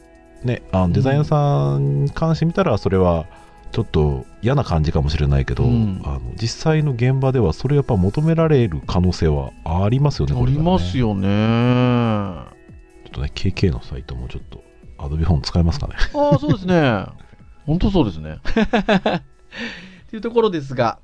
[0.45, 3.27] ね、あのデザイナーさんに関してみたら、それは
[3.73, 11.09] ちょっと嫌な感じかもしれないけど、うんあの実際の現場では、それやっぱ求められる可能性はありますよね、ありますよ。
[11.09, 11.29] よね。
[11.29, 12.47] あ
[13.05, 14.63] ちょっとね、KK のサイトもちょっと、
[14.99, 15.95] アドビフォン使えますかね。
[16.15, 17.07] あ、そうですね。
[17.67, 18.39] 本当そうですね。
[18.47, 20.99] っていうところですが、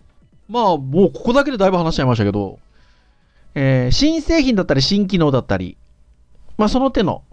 [0.48, 2.58] まあ、もうここだけでだいぶ話しちゃいましたけど、
[3.54, 5.76] えー新製品だったり新機能だったり、
[6.56, 7.24] まあその手の、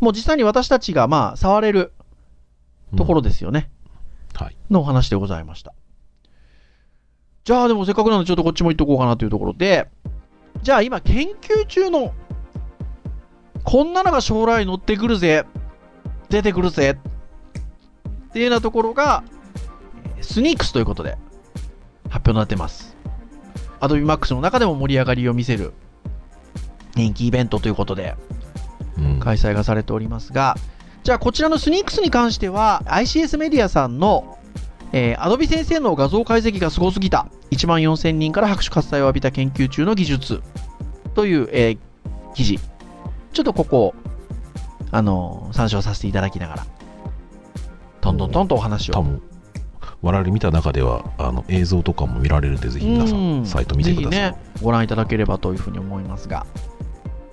[0.00, 1.92] もう実際に私たちがまあ触れる
[2.96, 3.70] ところですよね。
[4.34, 4.56] はい。
[4.70, 5.74] のお話でございました。
[7.44, 9.88] じゃあでもせっかくなのでちょっとこっちも行っとこうかなというところで、
[10.62, 12.14] じゃあ今研究中の、
[13.64, 15.44] こんなのが将来乗ってくるぜ、
[16.28, 16.98] 出てくるぜ、
[18.28, 19.24] っていうようなところが、
[20.20, 21.18] スニークスということで
[22.08, 22.91] 発表になってます。
[23.82, 25.72] Adobe Max の中でも盛り上がりを見せる
[26.94, 28.14] 人気イベントということで、
[28.96, 29.20] うん。
[29.20, 30.56] 開催がされておりますが、
[31.02, 34.38] じゃあこちらのスニークスに関しては ICS メディアさんの、
[34.92, 37.26] えー、Adobe 先生の画像解析がすごすぎた。
[37.50, 40.42] 1万4000人から拍手喝采を浴びた研究中の技術
[41.14, 41.78] という、えー
[42.34, 42.58] 記事。
[43.32, 43.94] ちょっとここを、
[44.90, 46.66] あのー参照させていただきながら
[48.00, 49.04] トントントンとお話を
[50.02, 53.42] 我々見た中ではあの映像とかも見られるんでぜひ皆さうん。
[53.42, 56.46] んサイト見てください、ねご覧いただければというふうに思いますが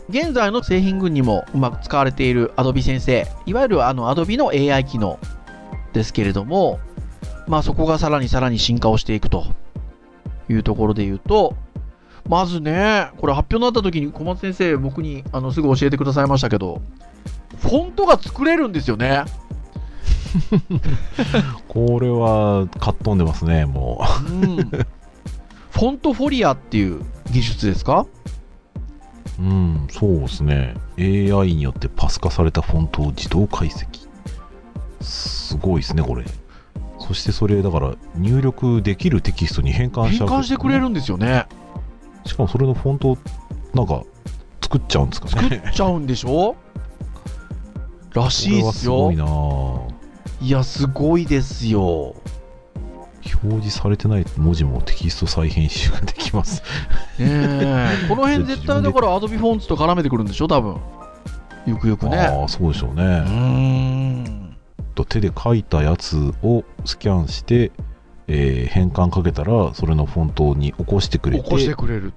[0.09, 5.19] 現在の製品群にもうまく使われている Adobe 先生いわゆるあの Adobe の AI 機能
[5.93, 6.79] ですけれども
[7.47, 9.45] まあそこがさらにさらに進化をしていくと
[10.49, 11.55] いうところで言うと
[12.27, 16.81] まずねこれ発表になった時に小松先生僕にあのすぐ教えてくださいましたけど
[17.59, 19.25] フォントが作れるんですよね
[21.67, 24.31] これはかっ飛んでますねもう。
[24.33, 24.57] ん。
[25.71, 28.05] フォントフォリアっていう技術ですか？
[29.39, 30.75] ううんそうですね。
[30.97, 34.07] AI によってパス化されたフォントを自動解析。
[35.01, 36.25] すごいですねこれ。
[36.99, 41.45] そしてそれだから入力できるテキストに変換しちゃう変換してくれるんですよね。
[42.25, 43.17] しかもそれのフォントを
[43.73, 44.03] なんか
[44.61, 46.55] 作っちゃうんですか作っねちゃうんでしょ？
[48.13, 48.71] らしいっすよ。
[48.73, 49.98] すごいなぁ
[50.41, 52.15] いやすごいですよ。
[53.43, 56.61] 表示されてない文字もテキスト再編集ができます。
[57.17, 58.07] ねえ。
[58.07, 60.77] この辺絶対 だから Adobe フォンツと絡めてくるんでしょ多分。
[61.67, 62.17] ゆくゆくね。
[62.17, 64.55] ああそうでしょうね、うーん。
[64.95, 67.71] と手で書いたやつをスキャンして、
[68.27, 72.13] えー変換かけたらそれのフォントに起こしてくれて起こしてくれる。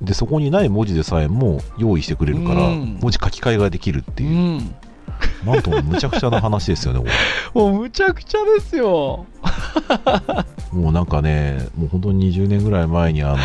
[0.00, 2.98] でそこにない文字でさえも用意してくれるからうん。
[3.00, 4.26] 文字書き換えができるってう。
[4.26, 4.74] いう、ん
[5.44, 7.12] なんともむちゃくちゃな話ですよねこれ。
[7.54, 9.26] もうむちゃくちゃですよ。
[10.72, 13.38] もうなんかねもう本当に20年ぐらい前にあの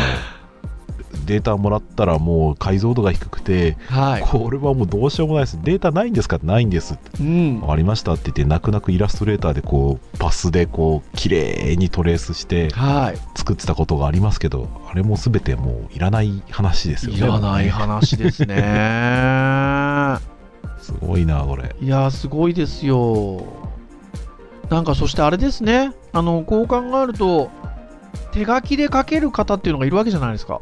[1.26, 4.22] データもらったらもう解像度が低くて、はい。
[4.22, 5.58] これはもうどうしようもないです。
[5.62, 6.36] データないんですか？
[6.36, 7.22] ってないんですって。
[7.22, 7.62] うん。
[7.76, 13.18] りましたって言って泣く泣くイラストレーターでこうパスでこう綺麗にトレースしてはい。
[13.38, 17.18] 作ってたことがありますけどあれも全てもういらない話ですよね。
[17.18, 20.18] いらない話ですね
[20.84, 21.74] すごいなこれ。
[21.80, 23.42] いやーすごいですよ。
[24.68, 25.92] なんかそしてあれですね。
[26.12, 27.50] あのこう考えると
[28.32, 30.54] 手書きで書ける方っていうのがいるわけじゃないですか。
[30.54, 30.60] は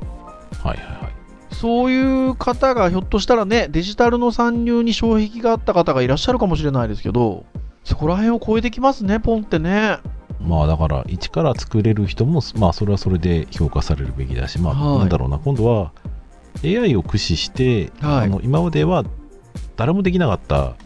[0.67, 1.55] いはいはい。
[1.55, 7.45] そういう方がひょっとしたらねデジタルの参入に障壁があった方がいらっしゃるかもしれないですけど
[7.83, 9.99] そこら辺を超えてきますねポンってね。
[10.41, 14.99] まあだから一から作れる人もまあそれはそれで評価されるべきだしまあはい。
[15.01, 15.41] なんだろうな。
[15.41, 15.93] 今度は
[16.65, 18.27] AI を駆使して、はい。
[18.27, 19.05] あの今までは
[19.77, 20.77] 誰もできなかった。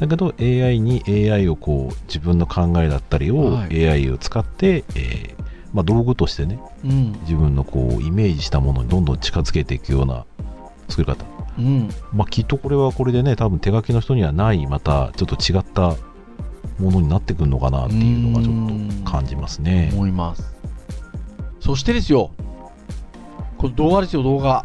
[0.00, 3.88] だけど AI に AI をこう自分の考えだったりをはい。
[3.88, 7.12] AI を使って、えーまあ、道具としてねうん。
[7.22, 10.24] 自分のこうイメージしたものにどんどん近づけていくような
[10.88, 11.24] 作り方。
[11.58, 11.88] うん。
[12.12, 15.96] まあきっとこれはこれでね多分手書きの人にはないまたちょっと違った
[16.78, 19.90] ものになってくるのかなっていうのがちょっと感じますね。
[19.94, 20.54] 思います。
[21.60, 22.30] そしてですよ
[23.58, 24.64] この動画ですよ動画。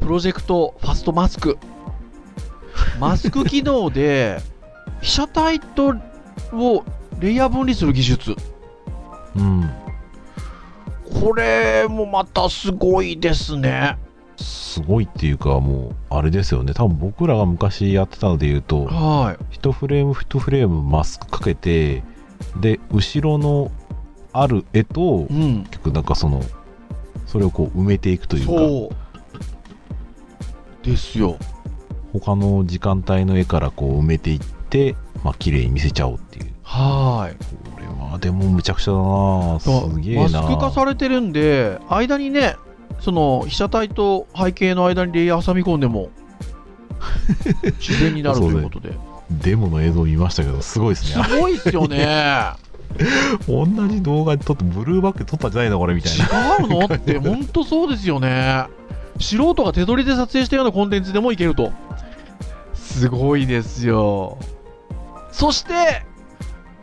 [0.00, 1.58] プロジェクトファストマスク
[2.98, 4.40] マスク機能で
[5.00, 5.94] 被写体と
[6.52, 6.84] を
[7.20, 8.36] レイヤー分離する技術。
[9.36, 9.70] うん。
[11.20, 13.98] これもまたすごいですね。
[14.36, 16.74] すごいっていうかもうあれですよね。
[16.74, 22.02] 多分僕らが昔やってたので言うとは1フレーム1フレームマスクかけて
[22.60, 23.70] で後ろの
[24.32, 25.64] ある絵というん。
[25.64, 26.42] 結局なんかその
[27.26, 28.52] それをこう埋めていくというか。
[28.52, 28.96] そう。
[30.84, 31.38] ですよ
[32.20, 36.52] 他の時間帯の絵からこう埋めていってまあ綺麗に見せちゃおうっていう。
[36.62, 37.36] はい。
[37.70, 39.60] これはでもむちゃくちゃだな。
[39.60, 40.42] すげえな。
[40.42, 42.56] マスク化されてるんで間にね
[43.00, 46.10] その被写体と背景の間にレイヤー挟み込んでも
[47.80, 48.92] 自然になるということで。
[49.30, 52.52] デモの映像見ましたけどすごいですすねごいっすよね。
[53.48, 56.58] 同じ動画で撮ってブルーバックで撮ったんじゃないのこれみたいな。
[56.58, 56.94] 違うの？
[56.94, 58.66] って本当そうですよね。
[59.18, 61.72] 素人が手取りで撮影したようなコンテンツでもいけると
[62.94, 64.38] すごいですよ。
[65.32, 66.06] そして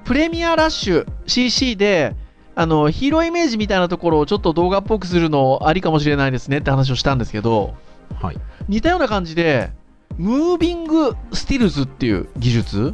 [0.04, 2.17] プレミアラッシュ CC で
[2.54, 7.76] あのヒーローイメージみたいなところをちょっと動画っぽくするのありかもしれないですねって話をしたんですけど
[8.21, 8.38] はい。
[8.67, 9.71] 似たような感じで
[10.17, 12.93] ムービングスティルズっていう技術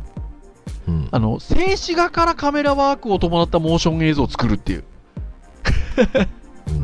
[0.88, 1.10] うん。
[1.10, 4.84] あの静止画からカメラワークを伴ったモーション映像を作るっていう。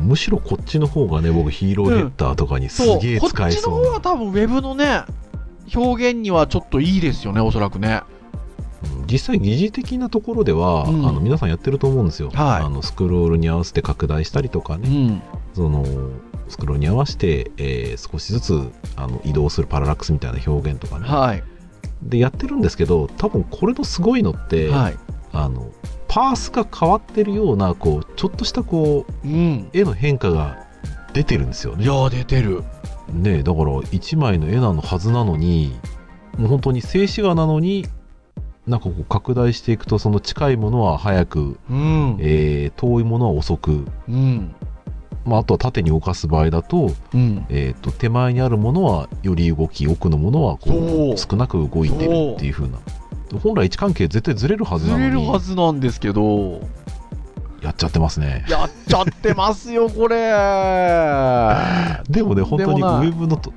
[0.04, 5.04] むしろこっちの方がね僕ヒーローヘッダーとかにすそうげえこっちの方は多分ウェブのね
[5.74, 8.02] 表現にはちょっといいですよねおそらくね。
[8.08, 8.14] うん
[9.06, 11.06] 実際疑似的なところでは、うん。
[11.06, 12.62] あの皆さんやってると思うんですよ、はい。
[12.62, 15.22] あのスクロールに合わせて拡大したりとかね、うん。
[15.54, 15.84] その
[16.48, 21.42] スクロールに合わせて、えー少しずつあの移動するパララックスみたいな表現とかね、はい。
[22.02, 24.96] でやってるんですけど多分これのすごいのって、はい。
[25.32, 25.70] あの
[26.08, 29.68] パースが変わってるようなこうちょっとしたこううん。
[29.72, 30.66] 絵の変化が
[31.12, 31.84] 出てるんですよね。
[31.84, 32.64] いやー出てる
[33.12, 35.78] ねだから1枚の絵なのはずなのに
[36.38, 37.86] もう本当に静止画なのに
[38.66, 42.16] なんかこう拡大していくとその近いものは早く、うん。
[42.20, 44.54] えー遠いものは遅く、うん。
[45.26, 47.46] まあ、あとは縦に動かす場合だと,、うん。
[47.50, 51.18] えー、と手前にあるものはより動き奥のものはこう。
[51.18, 52.78] 少なく動いてるっていう風な。
[53.42, 55.04] 本来位置関係絶対ずれるはずなのに。
[55.04, 56.60] ずれるはずなんですけど
[57.64, 58.44] やっちゃってますね。
[58.48, 60.16] やっちゃってますよこれ。
[62.08, 63.52] でもね本当にウェブのと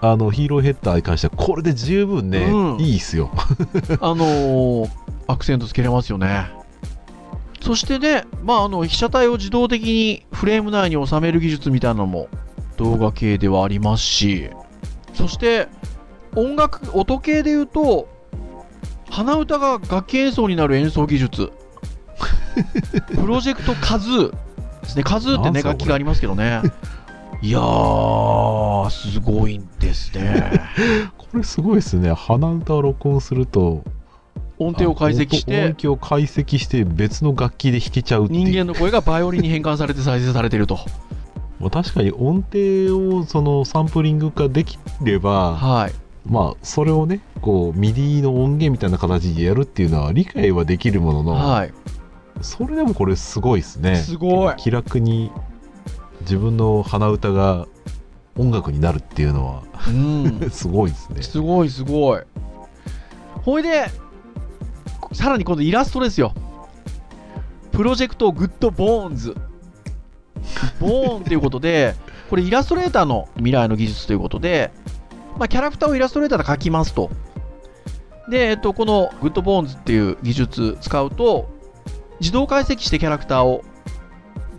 [0.00, 2.80] あのヒーローヘッダーに関してはこれで十分ね、うん。
[2.80, 3.30] いいっすよ。
[4.00, 4.90] あのー
[5.30, 6.50] アクセントつけれますよね。
[7.60, 12.28] そしてね、まあ、あの被写体を自動的にフレーム内に収める技術みたいなのも
[12.78, 14.50] 動画系ではありますし、
[15.14, 15.68] そして
[16.34, 18.08] 音楽、音系で言うと、
[19.10, 21.52] 鼻歌が楽器演奏になる演奏技術。
[23.14, 24.30] プロジェクトカズー
[24.82, 25.02] ですね。
[25.02, 26.62] カズーってね、楽器がありますけどね。
[27.42, 30.60] いやー、すごいんですね。
[31.16, 33.84] これすごいですね鼻歌を録音すると
[34.58, 40.78] 音程を解析して、音響を解析して別の楽器で弾けちゃう人間の声がバイオリンに変換されて再生されてると。
[41.60, 45.92] まあ、確かに音程をそのサンプリング化できればはい。
[46.26, 51.72] まあそれをねこう MIDI の音源みたいな形でやるっていうのは理解はできるものの、はい。
[52.42, 54.56] それでもこれすごいですねすごい。
[54.56, 55.30] 気楽に
[56.22, 57.66] 自分の鼻歌が
[58.36, 60.50] 音楽になるっていうのうんは。
[60.50, 62.20] すごいですねすごいすごい。
[63.44, 63.90] ほいで、
[65.12, 66.32] さらに今度イラストですよ。
[67.72, 69.34] Project Good Bones。
[70.78, 71.94] ボーンということで、
[72.28, 74.70] これイラストレーターの未来の技術ということで、
[75.38, 77.10] まあ、キャラクターをイラストレーターで描きますと。
[78.30, 81.48] で、えっと、この Good Bones っていう技術使うと、
[82.20, 83.64] 自動解析してキャラクターを、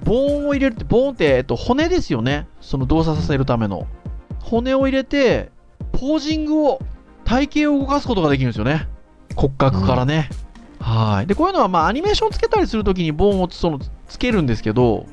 [0.04, 2.48] ボーンを入れるって、ボーンって、えっと、骨ですよね。
[2.60, 3.88] その動作させるための。
[4.40, 5.52] 骨を入れて、
[5.92, 6.80] ポージングを、
[7.24, 8.88] 体型を動かすことができるんですよね。
[9.36, 10.30] 骨格からね。
[10.80, 11.28] はい。
[11.28, 15.06] で、こういうのは、まあ、アニメーションつけたりするときにボーンをそのつけるんですけど、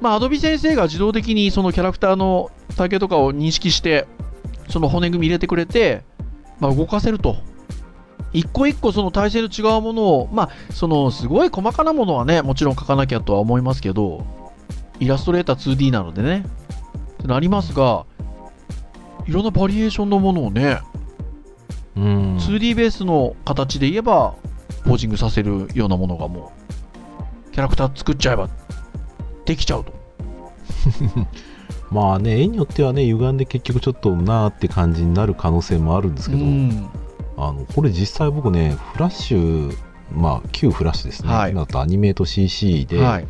[0.00, 4.06] まあ、アドビ先生が自動的にそのキャラクターの体型とかを認識して、
[4.70, 6.02] その骨組み入れてくれて、
[6.58, 7.36] まあ、動かせると。
[8.32, 14.24] 一個一個その体勢の違うものを、まあ、そのすごい細かなものはね、もちろん書かなきゃとは思いますけど、
[15.00, 16.44] イラストレーター 2D なのでね、
[17.14, 18.06] ってなりますが、
[19.26, 20.80] いろんなバリエーションのものをね、
[21.96, 22.36] うん。
[22.36, 24.34] 2D ベースの形で言えば、
[24.84, 26.52] ポージングさせるようなものがも
[27.48, 28.48] う、キャラクター作っちゃえば、
[29.44, 29.92] できちゃうと。
[31.90, 36.88] まあね絵によってはね歪んで結局ちょっとなーって感じになる可能性もあるんですけど、うん
[37.40, 39.76] あのこれ実際僕ねフラッシュ
[40.12, 43.26] まあ旧フラッシュですね、はい今だとアニメート CC で、はい。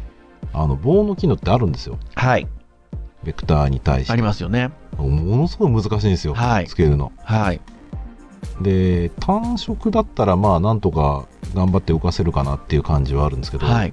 [0.52, 2.48] あの棒の機能ってあるんですよはい。
[3.22, 4.72] ベクターに対してありますよね。
[4.96, 7.60] ものすごい難しいんですよ、はいつけるのはい。
[8.60, 13.92] で単色だったらまあなんとか頑張って浮かせるかなっていう感じはあるんですけど、はい。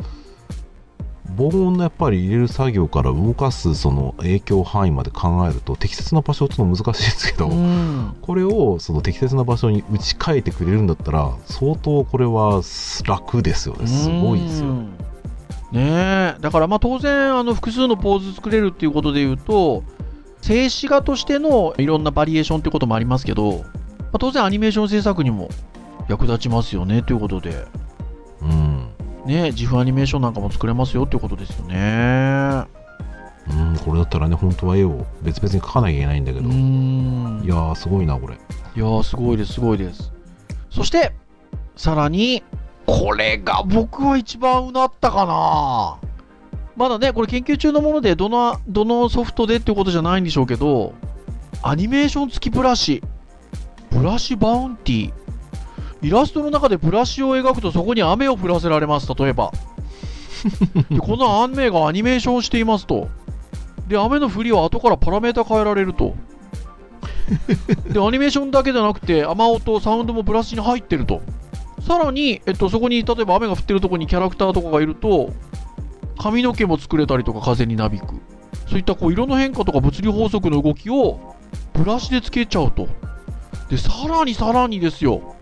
[1.37, 8.15] 防音のやっぱり入れる作業から動かすその影響範囲まで考えると適切な場所っていうのは難しいですけど、うん。
[8.21, 12.61] これをその適切な場所に打ち替えてくれるんだったら相当これは
[13.05, 13.87] 楽ですよね。
[13.87, 14.67] すごいですよ。
[14.67, 14.97] うん
[15.71, 16.41] ねえ。
[16.41, 19.83] だからまあ当然あの複数のポーズ作れるっていうことで言うと
[20.41, 23.59] 静止画としてのいろんなバリエーションってこともありますけど、
[23.99, 25.49] まあ、当然アニメーション制作にも
[26.07, 27.49] 役立ちますよねということで。
[27.49, 27.86] うん、
[29.27, 32.65] ね自負アニメーションなんかも作れますよっていうことですよね。
[33.49, 37.41] うん、これだったらね本当は絵を別々に描かなきゃいけないんだけうど、ん。
[37.43, 38.33] いやーすごいなこれ。
[38.33, 38.37] い
[38.79, 40.11] やーすごいですすごいです。
[40.69, 41.13] そして
[41.75, 42.43] さらに
[42.85, 45.99] これが僕は一番うなったかな。
[46.75, 50.93] まだねこれ研究中のものでどのどのソフトでっていうことじゃないんでしょうけど
[51.63, 53.03] アニメーション付きブラシ。
[53.89, 55.13] ブラシバウンティ
[56.01, 59.11] イラストの中でブラシを描くとそこに雨を降らせられます。
[59.17, 59.51] 例えば。
[60.91, 63.09] でこの雨がアニメーションしていますと。
[63.87, 66.15] で雨の降りは後からパラメータ変えられると。
[67.91, 71.21] でアニメーションだけじゃなくて雨音サウンドもブラシに入ってると。
[71.81, 75.31] さらに、えっと、そこに例えば雨が降ってるところにキャラクターとかがいると
[76.17, 78.15] 髪の毛も作れたりとか風になびく。
[78.67, 81.35] そういったこう色の変化とか物理法則の動きを
[81.73, 82.87] ブラシでつけちゃうと。
[83.69, 85.35] でさらにさらにですよ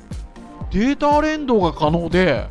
[0.72, 2.48] データ連動が可能で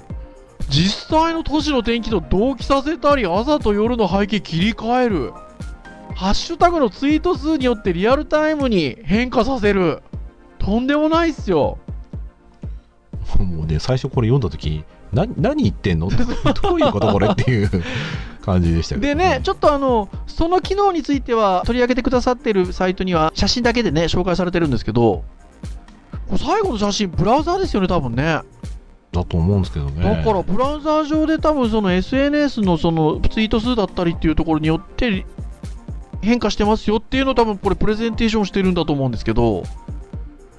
[0.69, 5.33] 実際の都市の天気と同期させたり朝と夜の背景切り替える。
[6.15, 10.03] ハッシュタグのツイート数によってリアルタイムに変化させる。
[10.59, 11.79] とんでもないっすよ。
[13.39, 16.09] もうね最初これ読んだ時にな何言ってんの？
[16.09, 16.17] って
[16.63, 17.71] どういうことこれっていう
[18.43, 19.07] 感じでしたけど。
[19.07, 25.25] でね、ちょっとあの、その機能については取り上げてくださってるサイトには写真だけでね、紹介されてるんですけど、
[26.29, 28.41] これ最後の写真、ブラウザーですよね、多分ね。
[29.13, 35.25] だと思うんですけどねだから、ブラウザー上で多分その SNS のそのツイート数だったりっていうところによって
[36.21, 39.63] 変化してますよっていうのを多分これプレゼンテーションしてるんだと思うんですけど、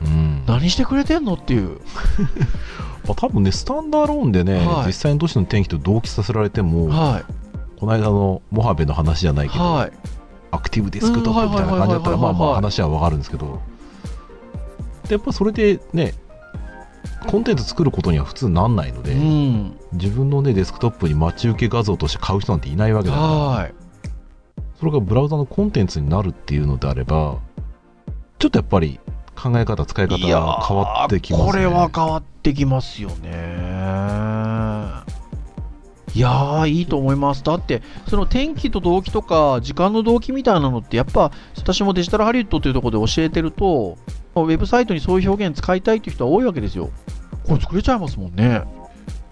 [0.02, 1.82] うん何してくれてんのっていう。
[3.06, 7.24] まあ、多分ねスタンドアローンでね、はい実際の都市の天気と同期させられても、は
[7.80, 9.50] この間のモハベの話じゃないい。
[9.50, 9.92] けど、はい。
[10.56, 13.52] アクティブデスクトップみたいな感じだったらまあまあ話はわかるんですけどで
[15.14, 16.14] やっぱそれでね
[17.28, 19.80] コンテンツ作ることには普通なんないので、うん。
[19.94, 23.74] 自分のねデスクトップに待ち受け画像として買う人なんていないわけだからはい。
[24.80, 27.40] それがブラウザのコンテンツになるっていうのであれば
[28.40, 29.00] ちょっとやっぱり
[29.36, 34.06] 考え方使い方が変わってきますねこれは変わってきますよね。
[36.14, 37.44] いやー、いいと思います。
[37.44, 43.98] だって、その天気と動機とか、時間の動機みたいなのって、やっぱ、私もデジタルハリウッドというところで教えてると、
[44.42, 46.90] ウェブサイトにそういう表現使いたいっていう人は多いわけですよ。
[47.46, 48.64] これ作れちゃいますもんね。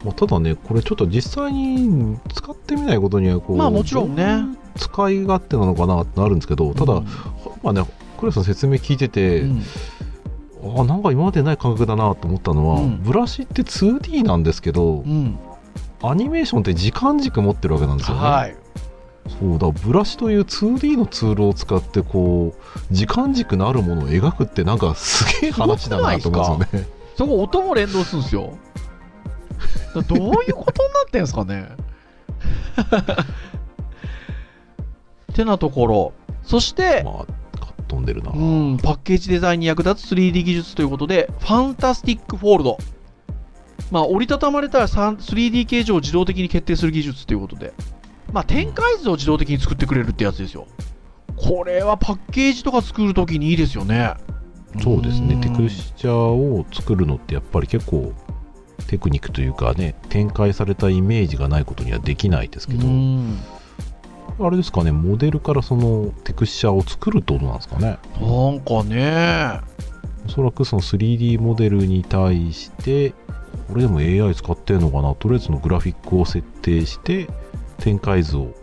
[0.03, 4.43] まあただねこれちょっと実際に使ってみないことにはこうまあもちろんね
[4.75, 7.05] 使い勝手なのかなってなるんですけどただ、うん
[7.61, 7.85] まあね
[8.19, 9.63] クレさん説明聞いてて、うん
[10.65, 15.37] あなんか今までない感覚だなと思ったのは、うんブラシって 2D なんですけど、うん。
[16.01, 18.23] アニメーションって時間軸持ってるわけなんですよね。
[18.23, 18.55] はい。
[19.27, 26.87] そうだブラシという 2D のツールを使ってこう時間軸のあるものを描くってなんかすげえ話だなと思うんですよね。
[27.15, 28.57] そこ音も連動するんですよ。
[29.95, 31.69] だどういうことになってんすかね
[35.33, 36.13] てなところ。
[36.43, 37.33] そして、まあ
[37.87, 38.31] 飛んでるな。
[38.31, 42.77] うん、パッケージデザインに役立つ 3D 技術ということで、 Fantastic Fold。
[43.91, 47.73] まあ、折りたたまれたら 3D 形状を自動的に決定する技術ということで、
[48.33, 50.67] まあ、展開図を自動的に作ってくれるってやつですよ。
[51.35, 54.15] これはパッケージとか作るときにいいですよね。
[54.81, 55.35] そうですね。
[55.35, 55.41] ん。
[55.41, 58.11] テクスチャーを作るのってやっぱり結構
[58.87, 63.39] テクニックというかね展開されたイメージがないことにはできないですけど、うん。
[64.39, 67.99] あれですかねモデルからそのテクスチャーを作るってことなんですかね。
[68.19, 69.59] なんかね、
[70.25, 73.11] おそらくその 3D モデルに対して
[73.67, 75.13] これでも AI 使ってるのかな。
[75.13, 77.27] とりあえずのグラフィックを設定して
[77.79, 78.53] 展開図を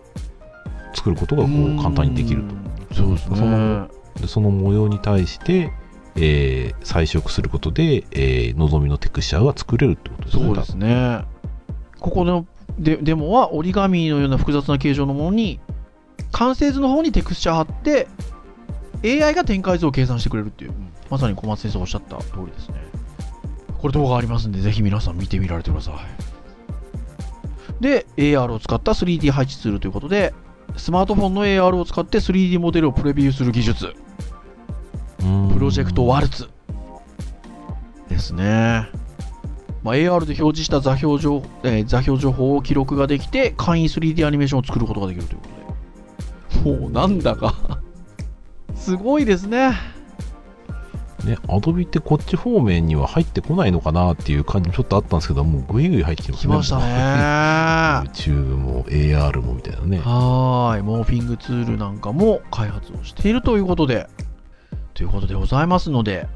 [0.94, 2.44] 作ることがこう簡単にできる
[2.88, 3.36] とそうですね。
[3.36, 3.90] その
[4.20, 5.72] でその模様に対して、
[6.16, 11.24] えー彩色することで、えー望みのテクスチャーが作れるってことですねそうですね。
[12.00, 12.46] ここの
[12.78, 15.61] デデモは折り紙のような複雑な形状のものに
[16.32, 18.08] 完成図の方にテクスチャー貼って
[19.04, 20.72] AI が展開図を計算してくれるっていう、
[21.08, 22.76] まさに小松先生がおっしゃった通りですね。
[23.78, 25.94] これ動画ありますんで、ぜひ皆さん見てみられてください。
[27.81, 30.35] で、AR を使った 3D 配置ツールということで、
[30.76, 33.95] スマートフォンの AR を使って 3D モデルをプレビューする技術、
[35.22, 36.49] うんプロジェクトワルツ。
[38.09, 38.89] ですね。
[39.83, 45.49] まあ、AR で表示した座標情,、えー座標情報を記録ができて、簡易 3D アニメーションを作ることができるというこ
[46.64, 46.81] とで。
[46.81, 47.81] もうなんだか
[48.74, 49.72] すごいですね。
[51.24, 56.52] ね、アドビってこっち方面には入ってこないのかなっていう感じもちょっとあったんですけど、もうぐいぐい入ってきますね。
[56.52, 56.84] 来ましたね。
[58.10, 59.98] YouTube も AR もみたいなね。
[59.98, 60.82] はーい。
[60.82, 64.08] モーフィングツールなんかも開発をしているということで、
[64.94, 66.26] ということでございますので、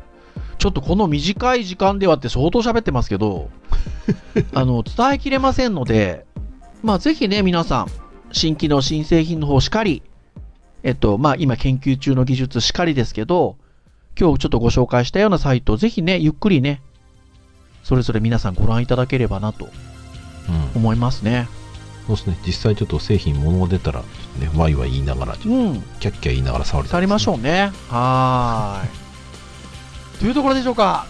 [0.58, 3.50] ちょっとこの短い時間ではって相当喋ってますけど、
[4.54, 6.26] あの、伝えきれませんので、
[6.82, 7.86] まあぜひね、皆さん、
[8.32, 10.02] 新規の新製品の方しかり、
[10.82, 13.56] えっと、まあ今研究中の技術しかりですけど、
[14.18, 16.80] 今日ちょっとご紹介したようなサイト、ぜひね、ゆっくりね、
[17.82, 19.68] それぞれ皆さんご覧いただければなと
[20.48, 20.80] うん。
[20.80, 21.48] 思いますね。
[22.06, 22.38] そうですね。
[22.46, 24.06] 実際ちょっと製品物が出たら、ね、
[24.56, 25.38] ワイワイ言いながら、うん。
[25.40, 27.38] とキャッキャ言いながら触りた去りましょう。
[27.38, 27.72] うね。
[27.88, 30.18] はーい。
[30.20, 31.06] というところでしょうか。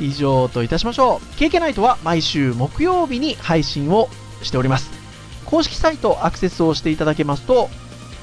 [0.00, 1.40] 以上といたしましょう。
[1.40, 4.08] KK ナイトは毎週木曜日に配信を
[4.42, 4.90] しております。
[5.46, 7.68] 公式サイトアクセスをしていただけますと、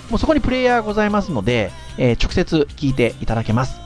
[0.10, 3.80] もうそこにプレイヤーがございますので、えー直接聞いていただけます。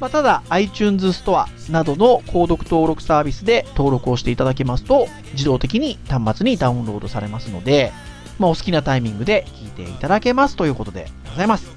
[0.00, 7.92] まあ、ただ、iTunes ストアなどの購読登録サービスで登録をしていただけますと、自動的に端末にダウンロードされますので、
[8.38, 11.70] まあ、お好きなタイミングで聞いていただけますということでございます。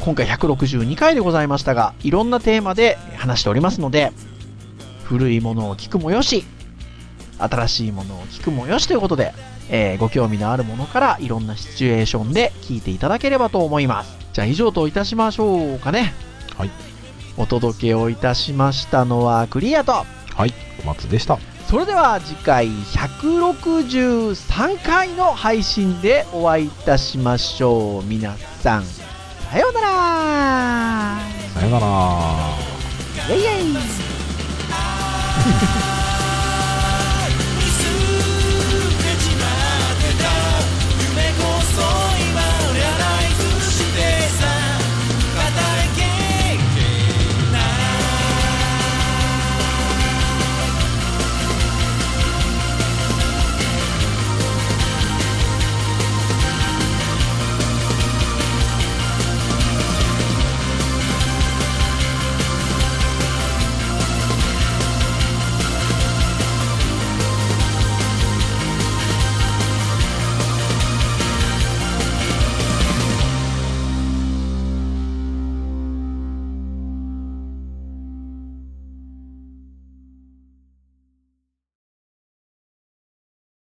[0.00, 4.12] 今回162回でございましたが、いろんなテーマで話しておりますので、
[5.04, 6.44] 古いものを聞くもよし、
[7.38, 9.32] 新しいものを聞くもよしということで、
[9.68, 14.16] えーご興味のあるものからいろんなシチュエーションで聞いていただければと思います。
[14.32, 16.12] じゃあ以上といたしましょうかね。
[16.56, 16.89] はい。
[17.40, 20.04] お届けをいたしましたのはクリアと、は
[20.46, 20.52] い。
[20.82, 21.38] 小松でした。
[21.70, 28.04] それでは次回163回の配信でお会いいたしましょう。
[28.04, 31.16] 皆さん、さようなら
[31.54, 31.86] さよなら。
[33.30, 33.62] イェイイェ
[35.96, 35.99] イ